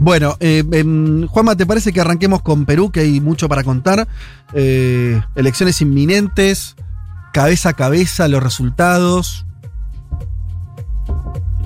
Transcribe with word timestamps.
Bueno, 0.00 0.38
eh, 0.40 0.64
em, 0.72 1.26
Juanma, 1.26 1.56
¿te 1.56 1.66
parece 1.66 1.92
que 1.92 2.00
arranquemos 2.00 2.40
con 2.40 2.64
Perú, 2.64 2.90
que 2.90 3.00
hay 3.00 3.20
mucho 3.20 3.50
para 3.50 3.64
contar? 3.64 4.08
Eh, 4.54 5.20
elecciones 5.34 5.82
inminentes, 5.82 6.74
cabeza 7.34 7.68
a 7.68 7.72
cabeza, 7.74 8.26
los 8.26 8.42
resultados. 8.42 9.44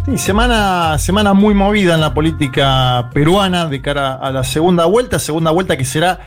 Sí, 0.05 0.19
semana, 0.19 0.99
semana 0.99 1.33
muy 1.33 1.55
movida 1.55 1.95
en 1.95 2.01
la 2.01 2.13
política 2.13 3.09
peruana 3.15 3.67
de 3.67 3.81
cara 3.81 4.15
a 4.15 4.33
la 4.33 4.43
segunda 4.43 4.87
vuelta, 4.87 5.21
segunda 5.21 5.53
vuelta 5.53 5.77
que 5.77 5.85
será 5.85 6.27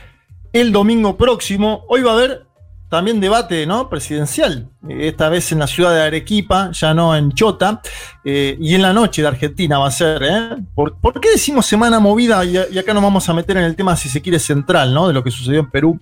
el 0.54 0.72
domingo 0.72 1.18
próximo. 1.18 1.84
Hoy 1.88 2.00
va 2.00 2.12
a 2.12 2.14
haber 2.14 2.46
también 2.88 3.20
debate 3.20 3.66
¿no? 3.66 3.88
presidencial, 3.90 4.70
esta 4.88 5.28
vez 5.28 5.52
en 5.52 5.58
la 5.58 5.66
ciudad 5.66 5.92
de 5.92 6.02
Arequipa, 6.02 6.70
ya 6.72 6.94
no 6.94 7.14
en 7.14 7.32
Chota, 7.32 7.82
eh, 8.24 8.56
y 8.58 8.74
en 8.74 8.82
la 8.82 8.94
noche 8.94 9.20
de 9.20 9.28
Argentina 9.28 9.78
va 9.78 9.88
a 9.88 9.90
ser. 9.90 10.22
¿eh? 10.22 10.56
¿Por, 10.74 11.20
qué 11.20 11.32
decimos 11.32 11.66
semana 11.66 12.00
movida? 12.00 12.44
Y, 12.44 12.56
acá 12.56 12.94
nos 12.94 13.02
vamos 13.02 13.28
a 13.28 13.34
meter 13.34 13.58
en 13.58 13.64
el 13.64 13.76
tema, 13.76 13.94
si 13.94 14.08
se 14.08 14.22
quiere, 14.22 14.38
central, 14.38 14.94
¿no? 14.94 15.06
de 15.06 15.12
lo 15.12 15.22
que 15.22 15.30
sucedió 15.30 15.60
en 15.60 15.70
Perú 15.70 16.00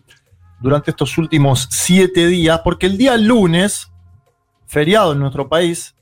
durante 0.60 0.92
estos 0.92 1.18
últimos 1.18 1.66
siete 1.70 2.26
días, 2.28 2.60
porque 2.62 2.86
el 2.86 2.96
día 2.96 3.16
lunes, 3.16 3.90
feriado 4.66 5.12
en 5.12 5.18
nuestro 5.18 5.48
país, 5.48 5.94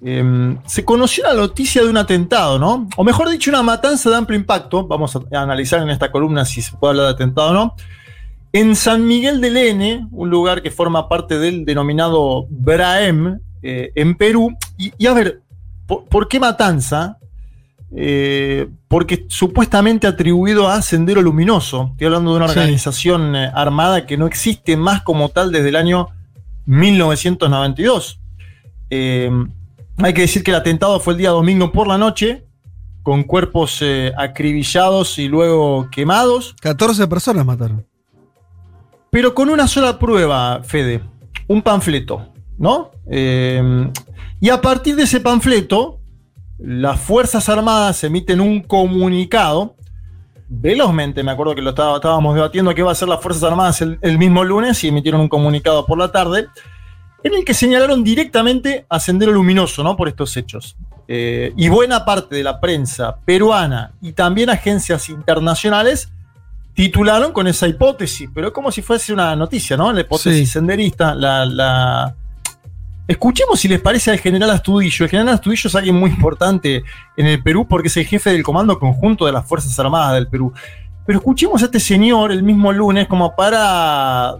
em, 0.00 0.56
se 0.66 0.84
conoció 0.84 1.24
la 1.24 1.34
noticia 1.34 1.82
de 1.82 1.90
un 1.90 1.96
atentado, 1.96 2.58
¿no? 2.58 2.88
O 2.96 3.02
mejor 3.02 3.28
dicho, 3.28 3.50
una 3.50 3.62
matanza 3.62 4.08
de 4.08 4.16
amplio 4.16 4.38
impacto. 4.38 4.86
Vamos 4.86 5.16
a 5.16 5.20
analizar 5.32 5.82
en 5.82 5.90
esta 5.90 6.12
columna 6.12 6.44
si 6.44 6.62
se 6.62 6.76
puede 6.76 6.92
hablar 6.92 7.06
de 7.06 7.12
atentado 7.12 7.50
o 7.50 7.52
no 7.52 7.74
en 8.52 8.76
San 8.76 9.06
Miguel 9.06 9.40
del 9.40 9.56
N, 9.56 10.08
un 10.10 10.30
lugar 10.30 10.62
que 10.62 10.70
forma 10.70 11.08
parte 11.08 11.38
del 11.38 11.64
denominado 11.64 12.46
Braem, 12.48 13.40
eh, 13.62 13.92
en 13.94 14.16
Perú. 14.16 14.56
Y, 14.76 15.06
a 15.06 15.12
ver, 15.12 15.42
¿por, 15.86 16.28
qué 16.28 16.40
matanza? 16.40 17.18
Eh, 17.94 18.68
porque 18.86 19.26
supuestamente 19.28 20.06
atribuido 20.06 20.68
a 20.68 20.80
Sendero 20.82 21.22
Luminoso. 21.22 21.90
Estoy 21.92 22.06
hablando 22.06 22.30
de 22.30 22.36
una 22.36 22.46
organización 22.46 23.34
eh, 23.34 23.50
armada 23.54 24.06
que 24.06 24.16
no 24.16 24.26
existe 24.26 24.76
más 24.76 25.02
como 25.02 25.28
tal 25.30 25.52
desde 25.52 25.70
el 25.70 25.76
año 25.76 26.08
1992. 26.66 28.20
hay 28.90 30.14
que 30.14 30.20
decir 30.20 30.42
que 30.42 30.50
el 30.50 30.56
atentado 30.56 31.00
fue 31.00 31.14
el 31.14 31.18
día 31.18 31.30
domingo 31.30 31.72
por 31.72 31.86
la 31.86 31.98
noche, 31.98 32.44
con 33.02 33.24
cuerpos 33.24 33.82
acribillados 34.16 35.18
y 35.18 35.28
luego 35.28 35.88
quemados. 35.90 36.54
14 36.60 37.06
personas 37.08 37.46
mataron 37.46 37.86
pero 39.10 39.34
con 39.34 39.48
una 39.48 39.66
sola 39.66 39.98
prueba, 39.98 40.62
Fede, 40.62 41.02
un 41.46 41.62
panfleto, 41.62 42.32
¿no? 42.58 42.90
Eh, 43.10 43.90
y 44.40 44.50
a 44.50 44.60
partir 44.60 44.94
de 44.96 45.04
ese 45.04 45.20
panfleto, 45.20 45.98
las 46.58 47.00
Fuerzas 47.00 47.48
Armadas 47.48 48.02
emiten 48.04 48.40
un 48.40 48.62
comunicado, 48.62 49.74
velozmente, 50.48 51.22
me 51.22 51.30
acuerdo 51.30 51.54
que 51.54 51.62
lo 51.62 51.70
estábamos 51.70 52.34
debatiendo 52.34 52.74
qué 52.74 52.82
va 52.82 52.90
a 52.90 52.92
hacer 52.92 53.08
las 53.08 53.20
Fuerzas 53.20 53.44
Armadas 53.44 53.80
el, 53.80 54.18
mismo 54.18 54.44
lunes 54.44 54.82
y 54.84 54.88
emitieron 54.88 55.20
un 55.20 55.28
comunicado 55.28 55.86
por 55.86 55.98
la 55.98 56.12
tarde, 56.12 56.46
en 57.22 57.34
el 57.34 57.44
que 57.44 57.54
señalaron 57.54 58.04
directamente 58.04 58.86
a 58.88 59.00
Sendero 59.00 59.32
Luminoso, 59.32 59.82
¿no? 59.82 59.96
Por 59.96 60.08
estos 60.08 60.36
hechos. 60.36 60.76
Eh, 61.08 61.52
y 61.56 61.68
buena 61.68 62.04
parte 62.04 62.36
de 62.36 62.44
la 62.44 62.60
prensa 62.60 63.16
peruana 63.24 63.92
y 64.02 64.12
también 64.12 64.50
agencias 64.50 65.08
internacionales 65.08 66.12
titularon 66.78 67.32
con 67.32 67.48
esa 67.48 67.66
hipótesis, 67.66 68.30
pero 68.32 68.52
como 68.52 68.70
si 68.70 68.82
fuese 68.82 69.12
una 69.12 69.34
noticia, 69.34 69.76
¿no? 69.76 69.92
La 69.92 70.02
hipótesis 70.02 70.48
senderista, 70.48 71.12
la, 71.12 72.14
Escuchemos 73.08 73.58
si 73.58 73.66
les 73.66 73.80
parece 73.80 74.12
al 74.12 74.20
general 74.20 74.50
Astudillo. 74.50 75.04
El 75.04 75.10
general 75.10 75.34
Astudillo 75.34 75.66
es 75.66 75.74
alguien 75.74 75.96
muy 75.96 76.10
importante 76.10 76.84
en 77.16 77.26
el 77.26 77.42
Perú 77.42 77.66
porque 77.66 77.88
es 77.88 77.96
el 77.96 78.04
jefe 78.04 78.30
del 78.30 78.44
Comando 78.44 78.78
Conjunto 78.78 79.26
de 79.26 79.32
las 79.32 79.44
Fuerzas 79.44 79.76
Armadas 79.80 80.14
del 80.14 80.28
Perú. 80.28 80.52
Pero 81.04 81.18
escuchemos 81.18 81.60
a 81.62 81.64
este 81.64 81.80
señor 81.80 82.30
el 82.30 82.44
mismo 82.44 82.72
lunes 82.72 83.08
como 83.08 83.34
para 83.34 84.36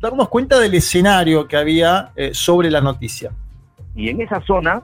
darnos 0.00 0.30
cuenta 0.30 0.58
del 0.58 0.72
escenario 0.72 1.46
que 1.46 1.58
había 1.58 2.12
eh, 2.16 2.30
sobre 2.32 2.70
la 2.70 2.80
noticia. 2.80 3.32
Y 3.94 4.08
en 4.08 4.22
esa 4.22 4.40
zona 4.46 4.80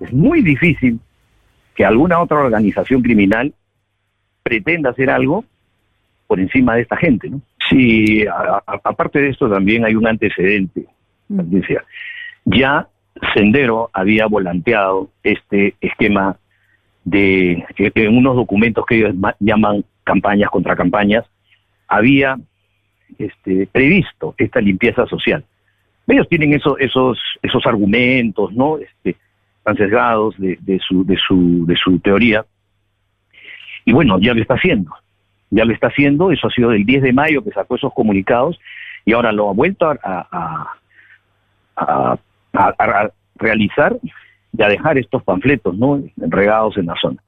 es 0.00 0.12
muy 0.12 0.42
difícil 0.42 0.98
que 1.76 1.84
alguna 1.84 2.18
otra 2.18 2.38
organización 2.38 3.02
criminal 3.02 3.54
pretenda 4.42 4.90
hacer 4.90 5.10
algo 5.10 5.44
por 6.30 6.38
encima 6.38 6.76
de 6.76 6.82
esta 6.82 6.96
gente, 6.96 7.28
¿no? 7.28 7.40
Sí, 7.68 8.24
aparte 8.64 9.20
de 9.20 9.30
esto 9.30 9.50
también 9.50 9.84
hay 9.84 9.96
un 9.96 10.06
antecedente, 10.06 10.86
mm. 11.26 11.56
Ya 12.44 12.86
Sendero 13.34 13.90
había 13.92 14.26
volanteado 14.26 15.10
este 15.24 15.74
esquema 15.80 16.36
de 17.02 17.64
en 17.76 18.16
unos 18.16 18.36
documentos 18.36 18.86
que 18.86 18.98
ellos 18.98 19.16
llaman 19.40 19.84
campañas 20.04 20.50
contra 20.50 20.76
campañas, 20.76 21.24
había 21.88 22.38
este, 23.18 23.66
previsto 23.66 24.36
esta 24.38 24.60
limpieza 24.60 25.06
social. 25.06 25.44
Ellos 26.06 26.28
tienen 26.28 26.54
esos 26.54 26.78
esos 26.78 27.18
esos 27.42 27.66
argumentos, 27.66 28.52
¿no? 28.52 28.78
Este, 28.78 29.16
tan 29.64 29.76
sesgados 29.76 30.38
de, 30.38 30.56
de, 30.60 30.78
su 30.78 31.04
de 31.04 31.16
su 31.16 31.66
de 31.66 31.74
su 31.74 31.98
teoría. 31.98 32.46
Y 33.84 33.92
bueno, 33.92 34.20
ya 34.20 34.32
lo 34.32 34.40
está 34.40 34.54
haciendo 34.54 34.92
ya 35.50 35.64
lo 35.64 35.72
está 35.72 35.88
haciendo, 35.88 36.30
eso 36.30 36.46
ha 36.46 36.50
sido 36.50 36.70
del 36.70 36.84
10 36.84 37.02
de 37.02 37.12
mayo 37.12 37.42
que 37.42 37.50
sacó 37.50 37.76
esos 37.76 37.92
comunicados 37.92 38.58
y 39.04 39.12
ahora 39.12 39.32
lo 39.32 39.50
ha 39.50 39.52
vuelto 39.52 39.86
a, 39.88 39.96
a, 41.76 42.18
realizar 43.36 43.96
y 44.56 44.62
a 44.62 44.68
dejar 44.68 44.98
estos 44.98 45.22
panfletos 45.22 45.76
¿no? 45.76 46.02
regados 46.16 46.76
en 46.76 46.86
la 46.86 46.94
zona. 47.00 47.22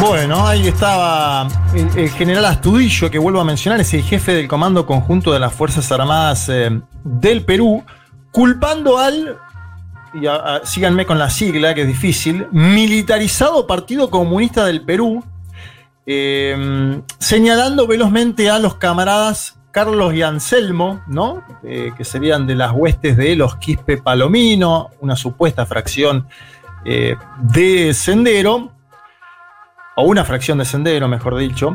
Bueno, 0.00 0.46
ahí 0.46 0.66
estaba 0.68 1.46
el, 1.74 2.10
general 2.10 2.44
Astudillo, 2.46 3.10
que 3.10 3.18
vuelvo 3.18 3.40
a 3.40 3.44
mencionar, 3.44 3.80
es 3.80 3.94
el 3.94 4.02
jefe 4.02 4.34
del 4.34 4.48
Comando 4.48 4.86
Conjunto 4.86 5.32
de 5.32 5.40
las 5.40 5.52
Fuerzas 5.52 5.90
Armadas 5.92 6.48
eh, 6.48 6.80
del 7.04 7.44
Perú, 7.44 7.82
culpando 8.30 8.98
al 8.98 9.38
síganme 10.64 11.06
con 11.06 11.18
la 11.18 11.30
sigla, 11.30 11.74
que 11.74 11.82
es 11.82 11.86
difícil, 11.86 12.46
militarizado 12.52 13.66
Partido 13.66 14.10
Comunista 14.10 14.64
del 14.64 14.82
Perú, 14.82 15.24
eh, 16.06 17.00
señalando 17.18 17.86
velozmente 17.86 18.50
a 18.50 18.58
los 18.58 18.76
camaradas 18.76 19.58
Carlos 19.70 20.14
y 20.14 20.22
Anselmo, 20.22 21.02
¿no? 21.08 21.42
Eh, 21.64 21.92
que 21.96 22.04
serían 22.04 22.46
de 22.46 22.54
las 22.54 22.72
huestes 22.72 23.16
de 23.16 23.34
los 23.34 23.56
Quispe 23.56 23.96
Palomino, 23.96 24.90
una 25.00 25.16
supuesta 25.16 25.66
fracción 25.66 26.28
eh, 26.84 27.16
de 27.40 27.92
Sendero, 27.92 28.70
o 29.96 30.04
una 30.04 30.24
fracción 30.24 30.58
de 30.58 30.64
Sendero, 30.64 31.08
mejor 31.08 31.36
dicho. 31.36 31.74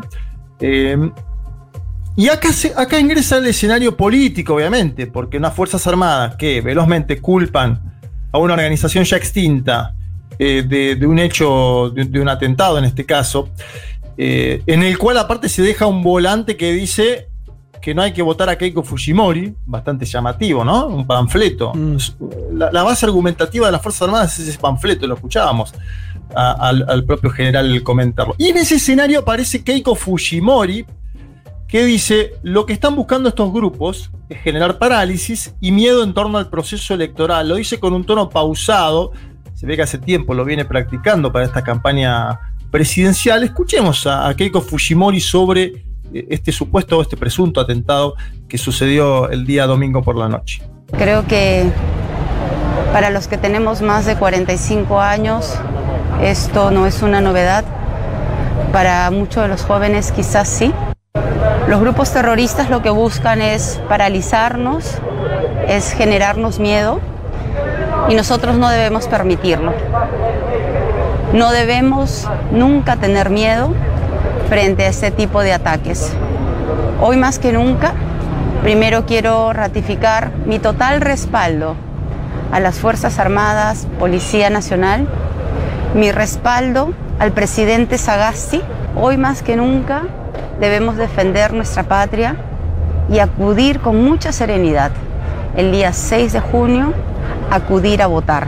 y 2.16 2.30
acá, 2.30 2.50
acá 2.78 3.00
ingresa 3.00 3.38
el 3.38 3.48
escenario 3.48 3.98
político, 3.98 4.56
obviamente, 4.56 5.08
porque 5.08 5.38
unas 5.38 5.54
Fuerzas 5.54 5.86
Armadas 5.88 6.36
que 6.36 6.62
velozmente 6.62 7.20
culpan 7.20 7.89
a 8.32 8.38
una 8.38 8.54
organización 8.54 9.04
ya 9.04 9.18
extinta 9.18 9.96
eh, 10.38 10.64
de, 10.98 11.06
un 11.06 11.20
hecho, 11.20 11.90
de, 11.90 12.20
un 12.20 12.30
atentado 12.30 12.78
en 12.78 12.86
este 12.86 13.06
caso, 13.06 13.50
eh, 14.18 14.62
en 14.66 14.84
el 14.84 14.98
cual 14.98 15.18
aparte 15.18 15.50
se 15.50 15.62
deja 15.62 15.86
un 15.86 16.02
volante 16.02 16.56
que 16.56 16.72
dice 16.72 17.28
que 17.82 17.94
no 17.94 18.02
hay 18.02 18.14
que 18.14 18.22
votar 18.22 18.50
a 18.50 18.58
Keiko 18.58 18.84
Fujimori, 18.84 19.54
bastante 19.66 20.06
llamativo, 20.06 20.64
¿no? 20.64 20.88
Un 20.88 21.08
panfleto. 21.08 21.74
Mm. 21.74 21.98
La, 22.54 22.84
base 22.84 23.06
argumentativa 23.06 23.66
de 23.66 23.72
las 23.72 23.82
Fuerzas 23.82 24.04
Armadas 24.04 24.40
es 24.40 24.48
ese 24.48 24.60
panfleto, 24.60 25.08
lo 25.08 25.16
escuchábamos 25.16 25.74
al, 26.36 26.86
al, 26.88 27.04
propio 27.06 27.30
general 27.30 27.82
comentarlo. 27.84 28.36
Y 28.38 28.50
en 28.50 28.58
ese 28.58 28.76
escenario 28.76 29.20
aparece 29.20 29.64
Keiko 29.64 29.96
Fujimori, 29.96 30.86
que 31.70 31.86
dice, 31.86 32.34
lo 32.42 32.66
que 32.66 32.74
están 32.74 32.96
buscando 32.96 33.30
estos 33.30 33.54
grupos 33.54 34.12
es 34.28 34.42
generar 34.42 34.80
parálisis 34.80 35.54
y 35.62 35.72
miedo 35.72 36.04
en 36.04 36.16
torno 36.16 36.40
al 36.40 36.50
proceso 36.50 36.96
electoral. 36.96 37.48
Lo 37.48 37.56
dice 37.56 37.80
con 37.80 37.94
un 37.94 38.04
tono 38.04 38.28
pausado, 38.28 39.12
se 39.54 39.68
ve 39.68 39.76
que 39.76 39.84
hace 39.84 40.00
tiempo 40.00 40.34
lo 40.34 40.44
viene 40.44 40.66
practicando 40.66 41.32
para 41.32 41.46
esta 41.46 41.64
campaña 41.64 42.40
presidencial. 42.72 43.44
Escuchemos 43.44 44.08
a, 44.08 44.34
Keiko 44.36 44.62
Fujimori 44.62 45.22
sobre 45.22 45.64
eh, 46.12 46.28
este 46.30 46.52
supuesto 46.52 46.98
o 46.98 47.04
este 47.04 47.16
presunto 47.16 47.62
atentado 47.62 48.16
que 48.48 48.58
sucedió 48.58 49.30
el 49.30 49.46
día 49.46 49.68
domingo 49.68 50.02
por 50.02 50.18
la 50.18 50.28
noche. 50.28 50.64
Creo 50.98 51.28
que 51.28 51.72
Para 52.92 53.12
los 53.12 53.28
que 53.28 53.38
tenemos 53.38 53.84
más 53.84 54.08
de 54.08 54.16
45 54.16 55.00
años, 55.00 55.54
esto 56.24 56.72
no 56.72 56.88
es 56.88 57.04
una 57.04 57.22
novedad. 57.22 57.64
Para 58.74 59.12
muchos 59.12 59.44
de 59.44 59.50
los 59.50 59.62
jóvenes 59.62 60.12
quizás 60.12 60.50
sí. 60.50 60.74
Los 61.70 61.82
grupos 61.82 62.12
terroristas 62.12 62.72
lo 62.72 62.82
que 62.82 62.90
buscan 62.90 63.44
es 63.44 63.80
paralizarnos, 63.88 64.98
es 65.68 65.94
generarnos 65.94 66.58
miedo 66.58 67.00
y 68.10 68.16
nosotros 68.16 68.58
no 68.58 68.70
debemos 68.70 69.08
permitirlo. 69.08 69.76
No 71.32 71.52
debemos 71.52 72.28
nunca 72.52 72.96
tener 72.96 73.30
miedo 73.30 73.76
frente 74.50 74.86
a 74.86 74.88
este 74.88 75.12
tipo 75.12 75.42
de 75.42 75.54
ataques. 75.54 76.12
Hoy 77.02 77.18
más 77.18 77.38
que 77.38 77.54
nunca, 77.54 77.94
primero 78.64 79.06
quiero 79.06 79.54
ratificar 79.54 80.32
mi 80.48 80.58
total 80.58 81.02
respaldo 81.02 81.76
a 82.52 82.60
las 82.60 82.80
Fuerzas 82.80 83.20
Armadas, 83.20 83.86
Policía 84.00 84.50
Nacional, 84.50 85.08
mi 85.94 86.12
respaldo 86.12 86.94
al 87.20 87.32
presidente 87.32 88.00
Sagasti. 88.00 88.64
Hoy 88.96 89.18
más 89.18 89.44
que 89.44 89.56
nunca 89.56 90.08
debemos 90.60 90.98
defender 90.98 91.54
nuestra 91.54 91.84
patria 91.84 92.36
y 93.10 93.20
acudir 93.20 93.80
con 93.80 94.04
mucha 94.04 94.32
serenidad 94.32 94.92
el 95.56 95.72
día 95.72 95.94
6 95.94 96.34
de 96.34 96.40
junio, 96.40 96.94
acudir 97.50 98.02
a 98.02 98.08
votar. 98.08 98.48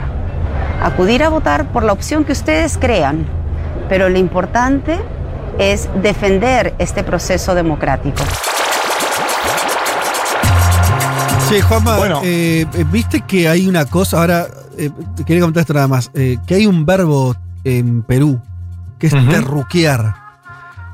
Acudir 0.82 1.22
a 1.22 1.28
votar 1.28 1.66
por 1.72 1.84
la 1.84 1.92
opción 1.92 2.24
que 2.24 2.32
ustedes 2.32 2.78
crean, 2.78 3.26
pero 3.88 4.08
lo 4.08 4.18
importante 4.18 4.98
es 5.58 5.88
defender 6.02 6.74
este 6.78 7.04
proceso 7.04 7.54
democrático. 7.54 8.22
Sí, 11.48 11.60
Juanma, 11.60 11.98
eh, 12.22 12.64
eh, 12.72 12.84
viste 12.90 13.20
que 13.20 13.48
hay 13.48 13.68
una 13.68 13.84
cosa, 13.84 14.20
ahora 14.20 14.46
eh, 14.78 14.90
quería 15.26 15.42
comentar 15.42 15.60
esto 15.60 15.74
nada 15.74 15.88
más, 15.88 16.08
que 16.08 16.54
hay 16.54 16.66
un 16.66 16.86
verbo 16.86 17.36
en 17.64 18.02
Perú 18.02 18.40
que 18.98 19.08
es 19.08 19.12
terruquear, 19.12 20.14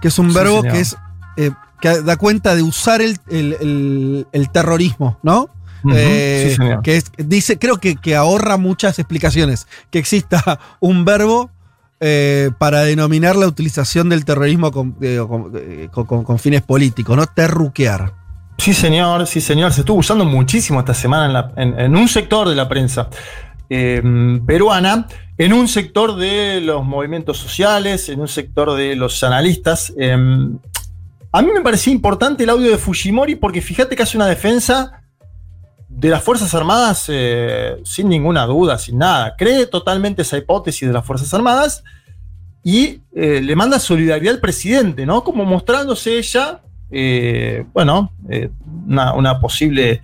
que 0.01 0.09
es 0.09 0.19
un 0.19 0.33
verbo 0.33 0.63
que 0.63 0.81
es 0.81 0.97
que 1.81 2.03
da 2.03 2.17
cuenta 2.17 2.55
de 2.55 2.63
usar 2.63 3.01
el, 3.01 3.19
terrorismo, 4.53 5.19
¿no? 5.23 5.51
que 5.93 6.97
es, 6.97 7.13
dice, 7.17 7.59
creo 7.59 7.79
que, 7.79 7.97
que 7.97 8.17
ahorra 8.17 8.57
muchas 8.57 8.99
explicaciones. 8.99 9.67
Que 9.91 9.99
exista 9.99 10.59
un 10.81 11.05
verbo 11.05 11.51
eh, 12.01 12.51
para 12.59 12.85
denominar 12.85 13.35
la 13.35 13.49
utilización 13.49 14.09
del 14.09 14.25
terrorismo 14.25 14.71
eh, 15.01 15.19
eh, 15.55 15.89
con, 15.91 16.39
fines 16.39 16.63
políticos, 16.63 17.17
¿no? 17.17 17.27
Terruquear. 17.27 18.13
Sí, 18.57 18.73
señor, 18.73 19.27
sí, 19.27 19.41
señor. 19.41 19.73
Se 19.73 19.81
estuvo 19.81 19.99
usando 19.99 20.25
muchísimo 20.25 20.79
esta 20.79 20.95
semana 20.95 21.51
en, 21.57 21.97
un 21.97 22.07
sector 22.07 22.49
de 22.49 22.55
la 22.55 22.69
prensa 22.69 23.09
peruana, 23.69 25.09
en 25.37 25.53
un 25.53 25.67
sector 25.67 26.15
de 26.15 26.61
los 26.61 26.85
movimientos 26.85 27.37
sociales, 27.39 28.09
en 28.09 28.21
un 28.21 28.29
sector 28.29 28.75
de 28.75 28.95
los 28.95 29.25
analistas. 29.25 29.93
A 31.31 31.43
mí 31.43 31.49
me 31.53 31.61
parecía 31.61 31.93
importante 31.93 32.45
el 32.45 32.51
audio 32.51 32.71
de 32.71 32.79
Fujimori 32.79 33.35
porque 33.35 33.61
fíjate 33.61 33.95
que 33.95 34.03
hace 34.03 34.17
una 34.17 34.27
defensa 34.27 35.03
de 35.89 36.09
las 36.11 36.23
Fuerzas 36.23 36.55
Armadas, 36.55 37.07
eh, 37.09 37.77
sin 37.85 38.09
ninguna 38.09 38.47
duda, 38.47 38.79
sin 38.79 38.99
nada, 38.99 39.35
cree 39.37 39.67
totalmente 39.67 40.23
esa 40.23 40.39
hipótesis 40.39 40.87
de 40.87 40.95
las 40.95 41.05
Fuerzas 41.05 41.33
Armadas 41.35 41.83
y 42.63 43.01
eh, 43.15 43.41
le 43.43 43.57
manda 43.57 43.79
solidaridad 43.79 44.35
al 44.35 44.41
presidente, 44.41 45.05
¿no? 45.05 45.25
Como 45.25 45.45
mostrándose 45.45 46.19
ella, 46.19 46.61
eh, 46.91 47.65
bueno, 47.75 48.13
una, 48.87 49.41
posible 49.41 50.03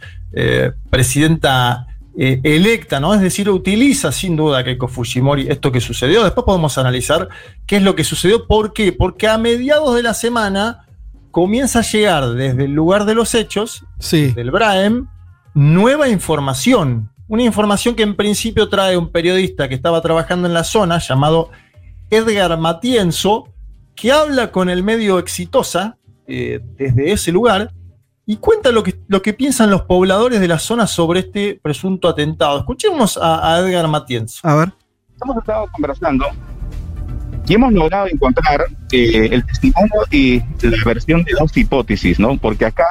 presidenta 0.90 1.86
electa, 2.16 2.98
¿no? 2.98 3.14
Es 3.14 3.20
decir, 3.20 3.48
utiliza 3.48 4.10
sin 4.10 4.36
duda 4.36 4.64
Keiko 4.64 4.88
Fujimori 4.88 5.46
esto 5.48 5.70
que 5.70 5.80
sucedió. 5.80 6.24
Después 6.24 6.44
podemos 6.44 6.76
analizar 6.76 7.28
qué 7.66 7.76
es 7.76 7.82
lo 7.82 7.94
que 7.94 8.02
sucedió. 8.02 8.46
¿Por 8.46 8.72
qué? 8.72 8.92
Porque 8.92 9.28
a 9.28 9.38
mediados 9.38 9.94
de 9.94 10.02
la 10.02 10.14
semana 10.14 10.83
comienza 11.34 11.80
a 11.80 11.82
llegar 11.82 12.28
desde 12.30 12.66
el 12.66 12.74
lugar 12.74 13.06
de 13.06 13.14
los 13.16 13.34
hechos, 13.34 13.84
del 14.08 14.52
Braem, 14.52 15.08
nueva 15.52 16.08
información. 16.08 17.10
Una 17.26 17.42
información 17.42 17.96
que 17.96 18.04
en 18.04 18.14
principio 18.14 18.68
trae 18.68 18.96
un 18.96 19.10
periodista 19.10 19.68
que 19.68 19.74
estaba 19.74 20.00
trabajando 20.00 20.46
en 20.46 20.54
la 20.54 20.62
zona 20.62 21.00
llamado 21.00 21.50
Edgar 22.08 22.56
Matienzo, 22.56 23.52
que 23.96 24.12
habla 24.12 24.52
con 24.52 24.70
el 24.70 24.84
medio 24.84 25.18
Exitosa 25.18 25.98
eh, 26.28 26.60
desde 26.76 27.10
ese 27.10 27.32
lugar 27.32 27.72
y 28.24 28.36
cuenta 28.36 28.70
lo 28.70 28.84
que, 28.84 29.00
lo 29.08 29.20
que 29.20 29.32
piensan 29.32 29.72
los 29.72 29.82
pobladores 29.82 30.38
de 30.38 30.46
la 30.46 30.60
zona 30.60 30.86
sobre 30.86 31.18
este 31.18 31.58
presunto 31.60 32.06
atentado. 32.08 32.60
Escuchemos 32.60 33.18
a, 33.20 33.58
Edgar 33.58 33.88
Matienzo. 33.88 34.38
A 34.44 34.54
ver. 34.54 34.72
Hemos 35.20 35.38
estado 35.38 35.66
conversando 35.72 36.26
y 37.46 37.54
hemos 37.54 37.72
logrado 37.72 38.06
encontrar 38.06 38.64
eh, 38.92 39.28
el 39.30 39.44
testimonio 39.44 40.02
y 40.10 40.40
la 40.62 40.84
versión 40.84 41.24
de 41.24 41.32
dos 41.38 41.56
hipótesis, 41.56 42.18
¿no? 42.18 42.36
Porque 42.38 42.64
acá 42.64 42.86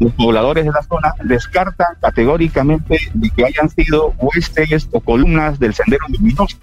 los 0.00 0.12
pobladores 0.12 0.64
de 0.64 0.72
la 0.72 0.82
zona 0.82 1.14
descartan 1.22 1.96
categóricamente 2.00 2.98
de 3.12 3.30
que 3.30 3.44
hayan 3.44 3.68
sido 3.70 4.12
huestes 4.18 4.88
o 4.90 5.00
columnas 5.00 5.58
del 5.58 5.74
sendero 5.74 6.06
luminoso. 6.08 6.56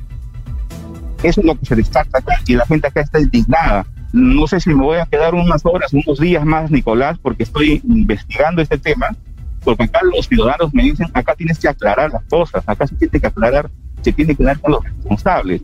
Eso 1.24 1.42
es 1.42 1.46
lo 1.46 1.58
que 1.58 1.66
se 1.66 1.76
descarta 1.76 2.18
acá 2.18 2.36
y 2.46 2.56
la 2.56 2.66
gente 2.66 2.88
acá 2.88 3.02
está 3.02 3.20
indignada. 3.20 3.86
No 4.12 4.46
sé 4.48 4.60
si 4.60 4.70
me 4.74 4.84
voy 4.84 4.98
a 4.98 5.06
quedar 5.06 5.34
unas 5.34 5.66
horas, 5.66 5.94
unos 5.94 6.20
días 6.20 6.44
más, 6.44 6.70
Nicolás, 6.72 7.18
porque 7.22 7.44
estoy 7.44 7.82
investigando 7.88 8.62
este 8.62 8.78
tema, 8.78 9.08
porque 9.64 9.84
acá 9.84 10.02
los 10.14 10.28
ciudadanos 10.28 10.74
me 10.74 10.84
dicen, 10.84 11.08
acá 11.14 11.34
tienes 11.36 11.58
que 11.60 11.70
aclarar 11.70 12.12
las 12.12 12.24
cosas, 12.26 12.64
acá 12.68 12.86
se 12.88 12.96
tiene 12.96 13.20
que 13.20 13.28
aclarar, 13.28 13.70
se 14.02 14.12
tiene 14.12 14.36
que 14.36 14.44
dar 14.44 14.60
con 14.60 14.74
los 14.74 14.84
responsables. 14.84 15.62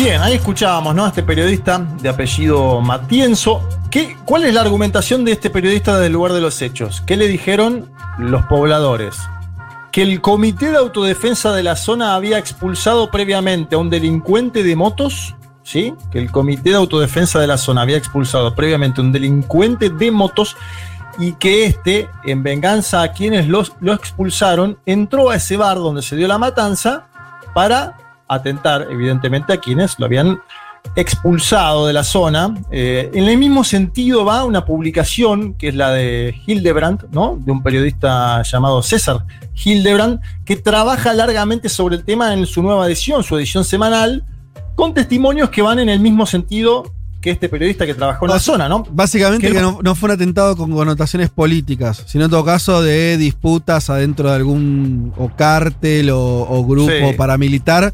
Bien, 0.00 0.22
ahí 0.22 0.34
escuchábamos, 0.34 0.94
¿no? 0.94 1.06
A 1.06 1.08
este 1.08 1.24
periodista 1.24 1.84
de 2.00 2.08
apellido 2.08 2.80
Matienzo. 2.80 3.68
¿Qué, 3.90 4.16
¿Cuál 4.24 4.44
es 4.44 4.54
la 4.54 4.60
argumentación 4.60 5.24
de 5.24 5.32
este 5.32 5.50
periodista 5.50 5.98
del 5.98 6.12
lugar 6.12 6.34
de 6.34 6.40
los 6.40 6.62
hechos? 6.62 7.02
¿Qué 7.04 7.16
le 7.16 7.26
dijeron 7.26 7.90
los 8.16 8.44
pobladores? 8.44 9.16
Que 9.90 10.02
el 10.02 10.20
comité 10.20 10.70
de 10.70 10.76
autodefensa 10.76 11.52
de 11.52 11.64
la 11.64 11.74
zona 11.74 12.14
había 12.14 12.38
expulsado 12.38 13.10
previamente 13.10 13.74
a 13.74 13.78
un 13.78 13.90
delincuente 13.90 14.62
de 14.62 14.76
motos, 14.76 15.34
¿sí? 15.64 15.94
Que 16.12 16.20
el 16.20 16.30
comité 16.30 16.70
de 16.70 16.76
autodefensa 16.76 17.40
de 17.40 17.48
la 17.48 17.58
zona 17.58 17.82
había 17.82 17.96
expulsado 17.96 18.54
previamente 18.54 19.00
a 19.00 19.04
un 19.04 19.10
delincuente 19.10 19.90
de 19.90 20.12
motos 20.12 20.56
y 21.18 21.32
que 21.32 21.64
este, 21.64 22.08
en 22.22 22.44
venganza 22.44 23.02
a 23.02 23.10
quienes 23.10 23.48
los, 23.48 23.72
lo 23.80 23.94
expulsaron, 23.94 24.78
entró 24.86 25.30
a 25.30 25.34
ese 25.34 25.56
bar 25.56 25.78
donde 25.78 26.02
se 26.02 26.14
dio 26.14 26.28
la 26.28 26.38
matanza 26.38 27.08
para 27.52 27.96
atentar, 28.28 28.86
evidentemente, 28.90 29.52
a 29.52 29.56
quienes 29.58 29.98
lo 29.98 30.06
habían 30.06 30.40
expulsado 30.96 31.86
de 31.86 31.92
la 31.92 32.04
zona. 32.04 32.54
Eh, 32.70 33.10
en 33.12 33.24
el 33.24 33.38
mismo 33.38 33.64
sentido 33.64 34.24
va 34.24 34.44
una 34.44 34.64
publicación 34.64 35.54
que 35.54 35.68
es 35.68 35.74
la 35.74 35.90
de 35.90 36.34
Hildebrand, 36.46 37.10
¿no? 37.10 37.38
de 37.40 37.52
un 37.52 37.62
periodista 37.62 38.42
llamado 38.42 38.82
César 38.82 39.24
Hildebrand, 39.54 40.20
que 40.44 40.56
trabaja 40.56 41.12
largamente 41.12 41.68
sobre 41.68 41.96
el 41.96 42.04
tema 42.04 42.32
en 42.32 42.46
su 42.46 42.62
nueva 42.62 42.86
edición, 42.86 43.22
su 43.22 43.36
edición 43.36 43.64
semanal, 43.64 44.24
con 44.74 44.94
testimonios 44.94 45.50
que 45.50 45.62
van 45.62 45.78
en 45.78 45.88
el 45.88 46.00
mismo 46.00 46.26
sentido 46.26 46.84
que 47.20 47.30
este 47.32 47.48
periodista 47.48 47.84
que 47.84 47.94
trabajó 47.94 48.26
en 48.26 48.30
la 48.30 48.38
zona, 48.38 48.68
¿no? 48.68 48.84
Básicamente 48.92 49.50
que, 49.50 49.60
no, 49.60 49.94
fue 49.96 50.08
un 50.08 50.12
atentado 50.12 50.56
con 50.56 50.70
connotaciones 50.70 51.30
políticas, 51.30 52.04
sino 52.06 52.26
en 52.26 52.30
todo 52.30 52.44
caso 52.44 52.80
de 52.80 53.16
disputas 53.16 53.90
adentro 53.90 54.28
de 54.28 54.36
algún 54.36 55.12
o 55.16 55.28
cártel 55.34 56.10
o, 56.12 56.64
grupo 56.64 57.16
paramilitar 57.16 57.92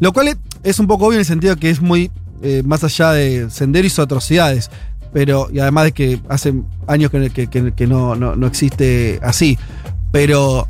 lo 0.00 0.12
cual 0.12 0.36
es 0.62 0.78
un 0.78 0.86
poco 0.86 1.06
obvio 1.06 1.16
en 1.16 1.20
el 1.20 1.26
sentido 1.26 1.56
que 1.56 1.70
es 1.70 1.80
muy 1.80 2.10
eh, 2.42 2.62
más 2.64 2.84
allá 2.84 3.12
de 3.12 3.50
Sendero 3.50 3.86
hizo 3.86 4.02
atrocidades. 4.02 4.70
Pero, 5.12 5.48
y 5.50 5.58
además 5.58 5.84
de 5.84 5.92
que 5.92 6.20
hace 6.28 6.54
años 6.86 7.10
que, 7.10 7.86
no, 7.86 8.46
existe 8.46 9.18
así. 9.22 9.58
Pero 10.12 10.66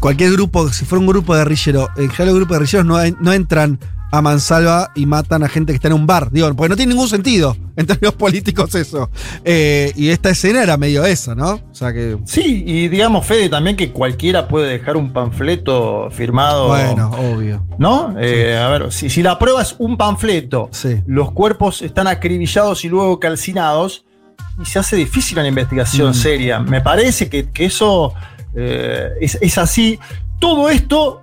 cualquier 0.00 0.32
grupo, 0.32 0.68
si 0.68 0.84
fuera 0.84 1.00
un 1.00 1.06
grupo 1.06 1.34
de 1.34 1.40
guerrillero, 1.40 1.88
en 1.96 2.10
general 2.10 2.26
los 2.26 2.36
grupos 2.36 2.56
de 2.56 2.58
guerrilleros 2.58 2.86
no, 2.86 3.16
no 3.20 3.32
entran 3.32 3.78
a 4.12 4.20
mansalva 4.20 4.92
y 4.94 5.06
matan 5.06 5.42
a 5.42 5.48
gente 5.48 5.72
que 5.72 5.76
está 5.76 5.88
en 5.88 5.94
un 5.94 6.06
bar. 6.06 6.30
Digo, 6.30 6.54
porque 6.54 6.68
no 6.68 6.76
tiene 6.76 6.92
ningún 6.92 7.08
sentido 7.08 7.56
en 7.76 7.86
términos 7.86 8.14
políticos 8.14 8.74
eso. 8.74 9.10
Eh, 9.42 9.90
y 9.96 10.10
esta 10.10 10.30
escena 10.30 10.62
era 10.62 10.76
medio 10.76 11.04
esa, 11.04 11.34
¿no? 11.34 11.52
O 11.54 11.74
sea 11.74 11.92
que. 11.94 12.18
Sí, 12.26 12.62
y 12.66 12.88
digamos, 12.88 13.26
Fede, 13.26 13.48
también 13.48 13.74
que 13.74 13.90
cualquiera 13.90 14.46
puede 14.46 14.70
dejar 14.70 14.98
un 14.98 15.14
panfleto 15.14 16.10
firmado. 16.10 16.68
Bueno, 16.68 17.10
obvio. 17.10 17.66
¿No? 17.78 18.14
Eh, 18.20 18.56
a 18.56 18.68
ver, 18.68 18.92
si, 18.92 19.08
si, 19.08 19.22
la 19.22 19.38
prueba 19.38 19.62
es 19.62 19.74
un 19.78 19.96
panfleto, 19.96 20.68
los 21.06 21.32
cuerpos 21.32 21.80
están 21.80 22.06
acribillados 22.06 22.84
y 22.84 22.90
luego 22.90 23.18
calcinados, 23.18 24.04
y 24.60 24.66
se 24.66 24.78
hace 24.78 24.94
difícil 24.96 25.38
una 25.38 25.48
investigación 25.48 26.10
mm. 26.10 26.14
seria. 26.14 26.60
Me 26.60 26.82
parece 26.82 27.30
que, 27.30 27.48
eso 27.64 28.12
eh, 28.54 29.08
es, 29.22 29.38
es, 29.40 29.56
así. 29.56 29.98
Todo 30.38 30.68
esto 30.68 31.22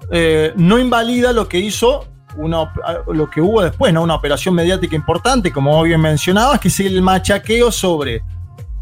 no 0.56 0.80
invalida 0.80 1.34
lo 1.34 1.50
que 1.50 1.60
hizo 1.60 2.09
lo 2.38 3.30
que 3.30 3.42
hubo 3.42 3.62
después, 3.62 3.94
¿no? 3.94 4.04
Una 4.04 4.16
operación 4.16 4.56
mediática 4.56 4.96
importante, 4.96 5.52
como 5.52 5.82
bien 5.84 6.02
mencionabas, 6.02 6.60
que 6.60 6.68
es 6.68 6.80
el 6.80 7.02
machaqueo 7.02 7.72
sobre 7.72 8.24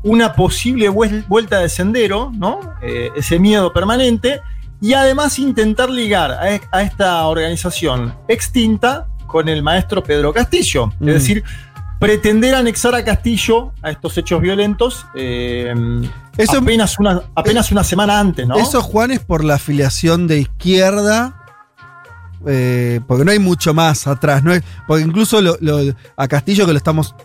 una 0.03 0.33
posible 0.33 0.89
vuelta 0.89 1.59
de 1.59 1.69
sendero, 1.69 2.31
¿no? 2.35 2.59
Eh, 2.81 3.11
ese 3.15 3.39
miedo 3.39 3.73
permanente, 3.73 4.41
y 4.81 4.93
además 4.93 5.39
intentar 5.39 5.89
ligar 5.89 6.31
a, 6.31 6.81
esta 6.81 7.25
organización 7.25 8.13
extinta 8.27 9.07
con 9.25 9.49
el 9.49 9.63
maestro 9.63 10.03
Pedro 10.03 10.31
Castillo. 10.33 10.91
Es 10.93 11.01
mm. 11.01 11.05
decir, 11.05 11.43
pretender 11.99 12.55
anexar 12.55 12.93
a 12.95 13.03
Castillo 13.03 13.73
a 13.81 13.89
estos 13.89 14.17
hechos 14.17 14.39
violentos 14.39 15.05
eh, 15.15 15.73
apenas, 16.55 16.99
una, 16.99 17.21
apenas 17.33 17.71
una 17.71 17.83
semana 17.83 18.19
antes, 18.19 18.47
¿no? 18.47 18.55
Eso, 18.57 18.81
Juan, 18.81 19.11
es 19.11 19.19
por 19.19 19.43
la 19.43 19.55
afiliación 19.55 20.27
de 20.27 20.39
izquierda. 20.39 21.36
Eh, 22.45 22.99
porque 23.07 23.25
no 23.25 23.31
hay 23.31 23.39
mucho 23.39 23.73
más 23.73 24.07
atrás. 24.07 24.43
No 24.43 24.53
porque 24.87 25.03
incluso 25.03 25.39
a 26.15 26.27
Castillo, 26.27 26.65
que 26.65 26.73
lo 26.73 26.77
estamos 26.77 27.15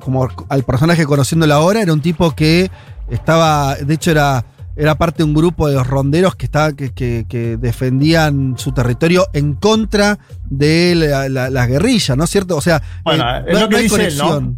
como 0.00 0.28
al 0.48 0.62
personaje 0.62 1.04
conociéndolo 1.04 1.54
ahora, 1.54 1.82
era 1.82 1.92
un 1.92 2.00
tipo 2.00 2.34
que 2.34 2.70
estaba, 3.10 3.74
de 3.74 3.94
hecho 3.94 4.10
era, 4.10 4.44
era 4.76 4.94
parte 4.94 5.18
de 5.18 5.24
un 5.24 5.34
grupo 5.34 5.68
de 5.68 5.74
los 5.74 5.86
ronderos 5.86 6.36
que, 6.36 6.46
estaba, 6.46 6.72
que, 6.72 6.92
que, 6.92 7.56
defendían 7.60 8.54
su 8.56 8.72
territorio 8.72 9.26
en 9.32 9.54
contra 9.54 10.18
de 10.48 10.94
las 11.28 11.68
guerrillas, 11.68 12.16
¿no 12.16 12.24
es 12.24 12.30
cierto? 12.30 12.56
O 12.56 12.60
sea, 12.60 12.82
bueno, 13.04 13.24
eh, 13.38 13.44
es 13.48 13.60
lo 13.60 13.68
que 13.68 13.78
dice 13.78 14.06
Él, 14.06 14.16
¿no? 14.16 14.56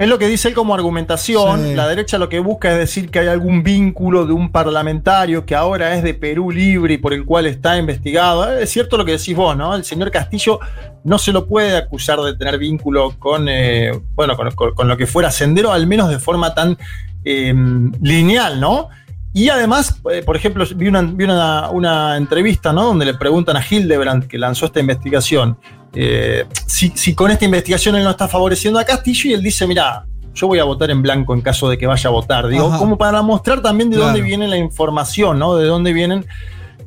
Es 0.00 0.08
lo 0.08 0.18
que 0.18 0.28
dice 0.28 0.48
él 0.48 0.54
como 0.54 0.74
argumentación. 0.74 1.76
La 1.76 1.86
derecha 1.86 2.16
lo 2.16 2.30
que 2.30 2.40
busca 2.40 2.72
es 2.72 2.78
decir 2.78 3.10
que 3.10 3.18
hay 3.18 3.26
algún 3.26 3.62
vínculo 3.62 4.24
de 4.24 4.32
un 4.32 4.50
parlamentario 4.50 5.44
que 5.44 5.54
ahora 5.54 5.94
es 5.94 6.02
de 6.02 6.14
Perú 6.14 6.50
Libre 6.50 6.94
y 6.94 6.96
por 6.96 7.12
el 7.12 7.26
cual 7.26 7.44
está 7.44 7.76
investigado. 7.76 8.50
Es 8.50 8.70
cierto 8.70 8.96
lo 8.96 9.04
que 9.04 9.12
decís 9.12 9.36
vos, 9.36 9.54
¿no? 9.54 9.74
El 9.74 9.84
señor 9.84 10.10
Castillo 10.10 10.58
no 11.04 11.18
se 11.18 11.32
lo 11.32 11.46
puede 11.46 11.76
acusar 11.76 12.18
de 12.20 12.34
tener 12.34 12.56
vínculo 12.56 13.14
con, 13.18 13.46
eh, 13.50 13.92
bueno, 14.14 14.38
con, 14.54 14.88
lo 14.88 14.96
que 14.96 15.06
fuera 15.06 15.30
Sendero, 15.30 15.70
al 15.70 15.86
menos 15.86 16.08
de 16.08 16.18
forma 16.18 16.54
tan 16.54 16.78
eh, 17.26 17.52
lineal, 18.00 18.58
¿no? 18.58 18.88
Y 19.34 19.50
además, 19.50 20.00
eh, 20.10 20.22
por 20.24 20.34
ejemplo, 20.34 20.64
vi, 20.76 20.88
una, 20.88 21.68
una, 21.70 22.16
entrevista, 22.16 22.72
¿no? 22.72 22.84
Donde 22.84 23.04
le 23.04 23.12
preguntan 23.12 23.58
a 23.58 23.62
Hildebrand, 23.68 24.28
que 24.28 24.38
lanzó 24.38 24.64
esta 24.64 24.80
investigación, 24.80 25.58
eh, 25.94 26.46
si, 26.66 27.14
con 27.14 27.30
esta 27.30 27.44
investigación 27.44 27.96
él 27.96 28.04
no 28.04 28.10
está 28.10 28.28
favoreciendo 28.28 28.78
a 28.78 28.84
Castillo 28.84 29.30
y 29.30 29.32
él 29.34 29.42
dice, 29.42 29.66
mira, 29.66 30.04
yo 30.34 30.46
voy 30.46 30.58
a 30.58 30.64
votar 30.64 30.90
en 30.90 31.02
blanco 31.02 31.34
en 31.34 31.40
caso 31.40 31.68
de 31.68 31.76
que 31.76 31.86
vaya 31.86 32.08
a 32.08 32.12
votar. 32.12 32.46
Digo, 32.48 32.76
como 32.78 32.96
para 32.96 33.22
mostrar 33.22 33.60
también 33.60 33.90
de 33.90 33.96
dónde 33.96 34.22
viene 34.22 34.46
la 34.48 34.56
información, 34.56 35.38
¿no? 35.38 35.56
De 35.56 35.66
dónde 35.66 35.92
vienen 35.92 36.24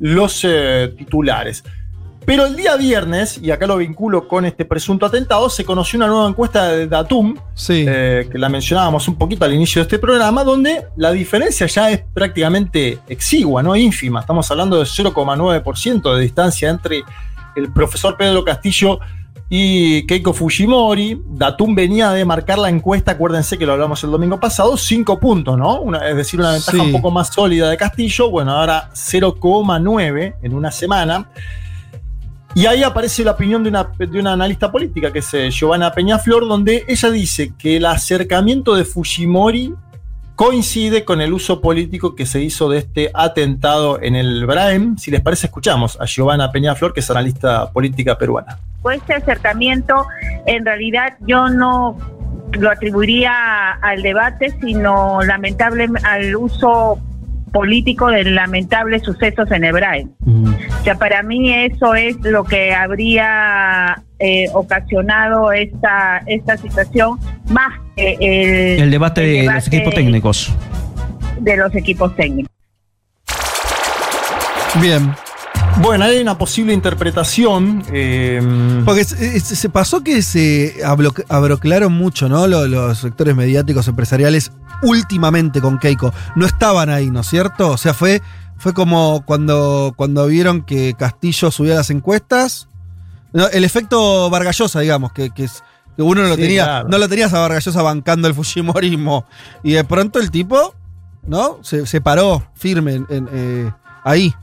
los 0.00 0.40
eh, 0.44 0.92
titulares. 0.96 1.62
Pero 2.24 2.46
el 2.46 2.56
día 2.56 2.76
viernes, 2.76 3.38
y 3.42 3.50
acá 3.50 3.66
lo 3.66 3.76
vinculo 3.76 4.26
con 4.26 4.46
este 4.46 4.64
presunto 4.64 5.04
atentado, 5.04 5.50
se 5.50 5.64
conoció 5.64 5.98
una 5.98 6.06
nueva 6.06 6.26
encuesta 6.26 6.68
de 6.68 6.86
Datum, 6.86 7.36
eh, 7.68 8.26
que 8.32 8.38
la 8.38 8.48
mencionábamos 8.48 9.06
un 9.08 9.16
poquito 9.16 9.44
al 9.44 9.52
inicio 9.52 9.80
de 9.80 9.82
este 9.82 9.98
programa, 9.98 10.42
donde 10.42 10.86
la 10.96 11.12
diferencia 11.12 11.66
ya 11.66 11.90
es 11.90 12.02
prácticamente 12.14 12.98
exigua, 13.08 13.62
no 13.62 13.76
ínfima. 13.76 14.20
Estamos 14.20 14.50
hablando 14.50 14.78
de 14.78 14.84
0,9% 14.84 16.14
de 16.14 16.22
distancia 16.22 16.70
entre 16.70 17.04
el 17.56 17.72
profesor 17.72 18.16
Pedro 18.16 18.44
Castillo 18.44 19.00
y 19.48 20.06
Keiko 20.06 20.32
Fujimori. 20.32 21.22
Datum 21.26 21.74
venía 21.74 22.10
de 22.10 22.24
marcar 22.24 22.58
la 22.58 22.68
encuesta, 22.68 23.12
acuérdense 23.12 23.58
que 23.58 23.66
lo 23.66 23.72
hablamos 23.72 24.02
el 24.04 24.10
domingo 24.10 24.40
pasado, 24.40 24.76
5 24.76 25.20
puntos, 25.20 25.58
¿no? 25.58 25.94
es 26.02 26.16
decir, 26.16 26.40
una 26.40 26.52
ventaja 26.52 26.82
un 26.82 26.92
poco 26.92 27.10
más 27.10 27.28
sólida 27.28 27.68
de 27.70 27.76
Castillo. 27.76 28.30
Bueno, 28.30 28.52
ahora 28.52 28.90
0,9 28.92 30.34
en 30.42 30.54
una 30.54 30.70
semana. 30.70 31.28
Y 32.56 32.66
ahí 32.66 32.84
aparece 32.84 33.24
la 33.24 33.32
opinión 33.32 33.64
de 33.64 33.68
una, 33.68 33.90
de 33.98 34.20
una 34.20 34.32
analista 34.32 34.70
política, 34.70 35.12
que 35.12 35.18
es 35.18 35.34
eh, 35.34 35.50
Giovanna 35.50 35.90
Peñaflor, 35.90 36.46
donde 36.46 36.84
ella 36.86 37.10
dice 37.10 37.52
que 37.58 37.78
el 37.78 37.86
acercamiento 37.86 38.76
de 38.76 38.84
Fujimori 38.84 39.74
coincide 40.36 41.04
con 41.04 41.20
el 41.20 41.32
uso 41.32 41.60
político 41.60 42.14
que 42.14 42.26
se 42.26 42.40
hizo 42.40 42.68
de 42.68 42.78
este 42.78 43.10
atentado 43.14 44.00
en 44.02 44.16
el 44.16 44.46
Braem. 44.46 44.96
Si 44.98 45.10
les 45.10 45.20
parece, 45.20 45.46
escuchamos 45.46 46.00
a 46.00 46.06
Giovanna 46.06 46.50
Peñaflor, 46.50 46.92
que 46.92 47.00
es 47.00 47.10
analista 47.10 47.70
política 47.70 48.18
peruana. 48.18 48.58
Pues 48.82 48.98
este 48.98 49.14
acercamiento, 49.14 50.06
en 50.46 50.64
realidad, 50.64 51.14
yo 51.20 51.48
no 51.48 51.96
lo 52.52 52.70
atribuiría 52.70 53.72
al 53.72 54.02
debate, 54.02 54.54
sino 54.60 55.22
lamentable 55.22 55.88
al 56.02 56.36
uso 56.36 56.98
político 57.54 58.08
de 58.08 58.24
lamentables 58.24 59.04
sucesos 59.04 59.48
en 59.52 59.62
Hebrae. 59.62 60.08
O 60.26 60.82
sea, 60.82 60.96
para 60.96 61.22
mí 61.22 61.54
eso 61.54 61.94
es 61.94 62.16
lo 62.22 62.42
que 62.42 62.74
habría 62.74 64.02
eh, 64.18 64.48
ocasionado 64.52 65.52
esta, 65.52 66.18
esta 66.26 66.56
situación, 66.56 67.20
más 67.50 67.72
que 67.96 68.16
el, 68.20 68.82
el 68.82 68.90
debate 68.90 69.20
de 69.20 69.44
los 69.44 69.68
equipos 69.68 69.94
técnicos. 69.94 70.52
De 71.40 71.56
los 71.56 71.72
equipos 71.76 72.14
técnicos. 72.16 72.50
Bien, 74.80 75.12
bueno, 75.82 76.04
hay 76.04 76.20
una 76.20 76.38
posible 76.38 76.72
interpretación. 76.72 77.82
Eh, 77.92 78.40
Porque 78.84 79.04
se, 79.04 79.68
pasó 79.68 80.02
que 80.02 80.22
se 80.22 80.76
abroclaron 81.28 81.92
mucho, 81.92 82.28
¿no? 82.28 82.46
Los, 82.46 82.98
sectores 82.98 83.34
mediáticos 83.34 83.88
empresariales 83.88 84.52
últimamente 84.82 85.60
con 85.60 85.78
Keiko. 85.78 86.12
No 86.36 86.46
estaban 86.46 86.90
ahí, 86.90 87.10
¿no 87.10 87.20
es 87.20 87.28
cierto? 87.28 87.70
O 87.70 87.76
sea, 87.76 87.94
fue, 87.94 88.22
fue 88.56 88.72
como 88.74 89.24
cuando, 89.26 89.92
cuando 89.96 90.26
vieron 90.26 90.62
que 90.62 90.94
Castillo 90.94 91.50
subía 91.50 91.74
las 91.74 91.90
encuestas. 91.90 92.68
el 93.52 93.64
efecto 93.64 94.30
Vargallosa, 94.30 94.80
digamos, 94.80 95.12
que, 95.12 95.30
que, 95.30 95.48
uno 95.98 96.22
no 96.22 96.28
lo 96.28 96.36
tenía. 96.36 96.84
No 96.84 96.98
lo 96.98 97.08
tenías 97.08 97.32
a 97.34 97.40
Vargallosa 97.40 97.82
bancando 97.82 98.28
el 98.28 98.34
Fujimorismo. 98.34 99.26
Y 99.62 99.72
de 99.72 99.84
pronto 99.84 100.18
el 100.18 100.30
tipo, 100.30 100.74
¿no? 101.26 101.58
Se, 101.62 102.00
paró 102.00 102.46
firme 102.54 102.94
en, 102.94 103.28
eh, 103.32 103.72
ahí. 104.04 104.34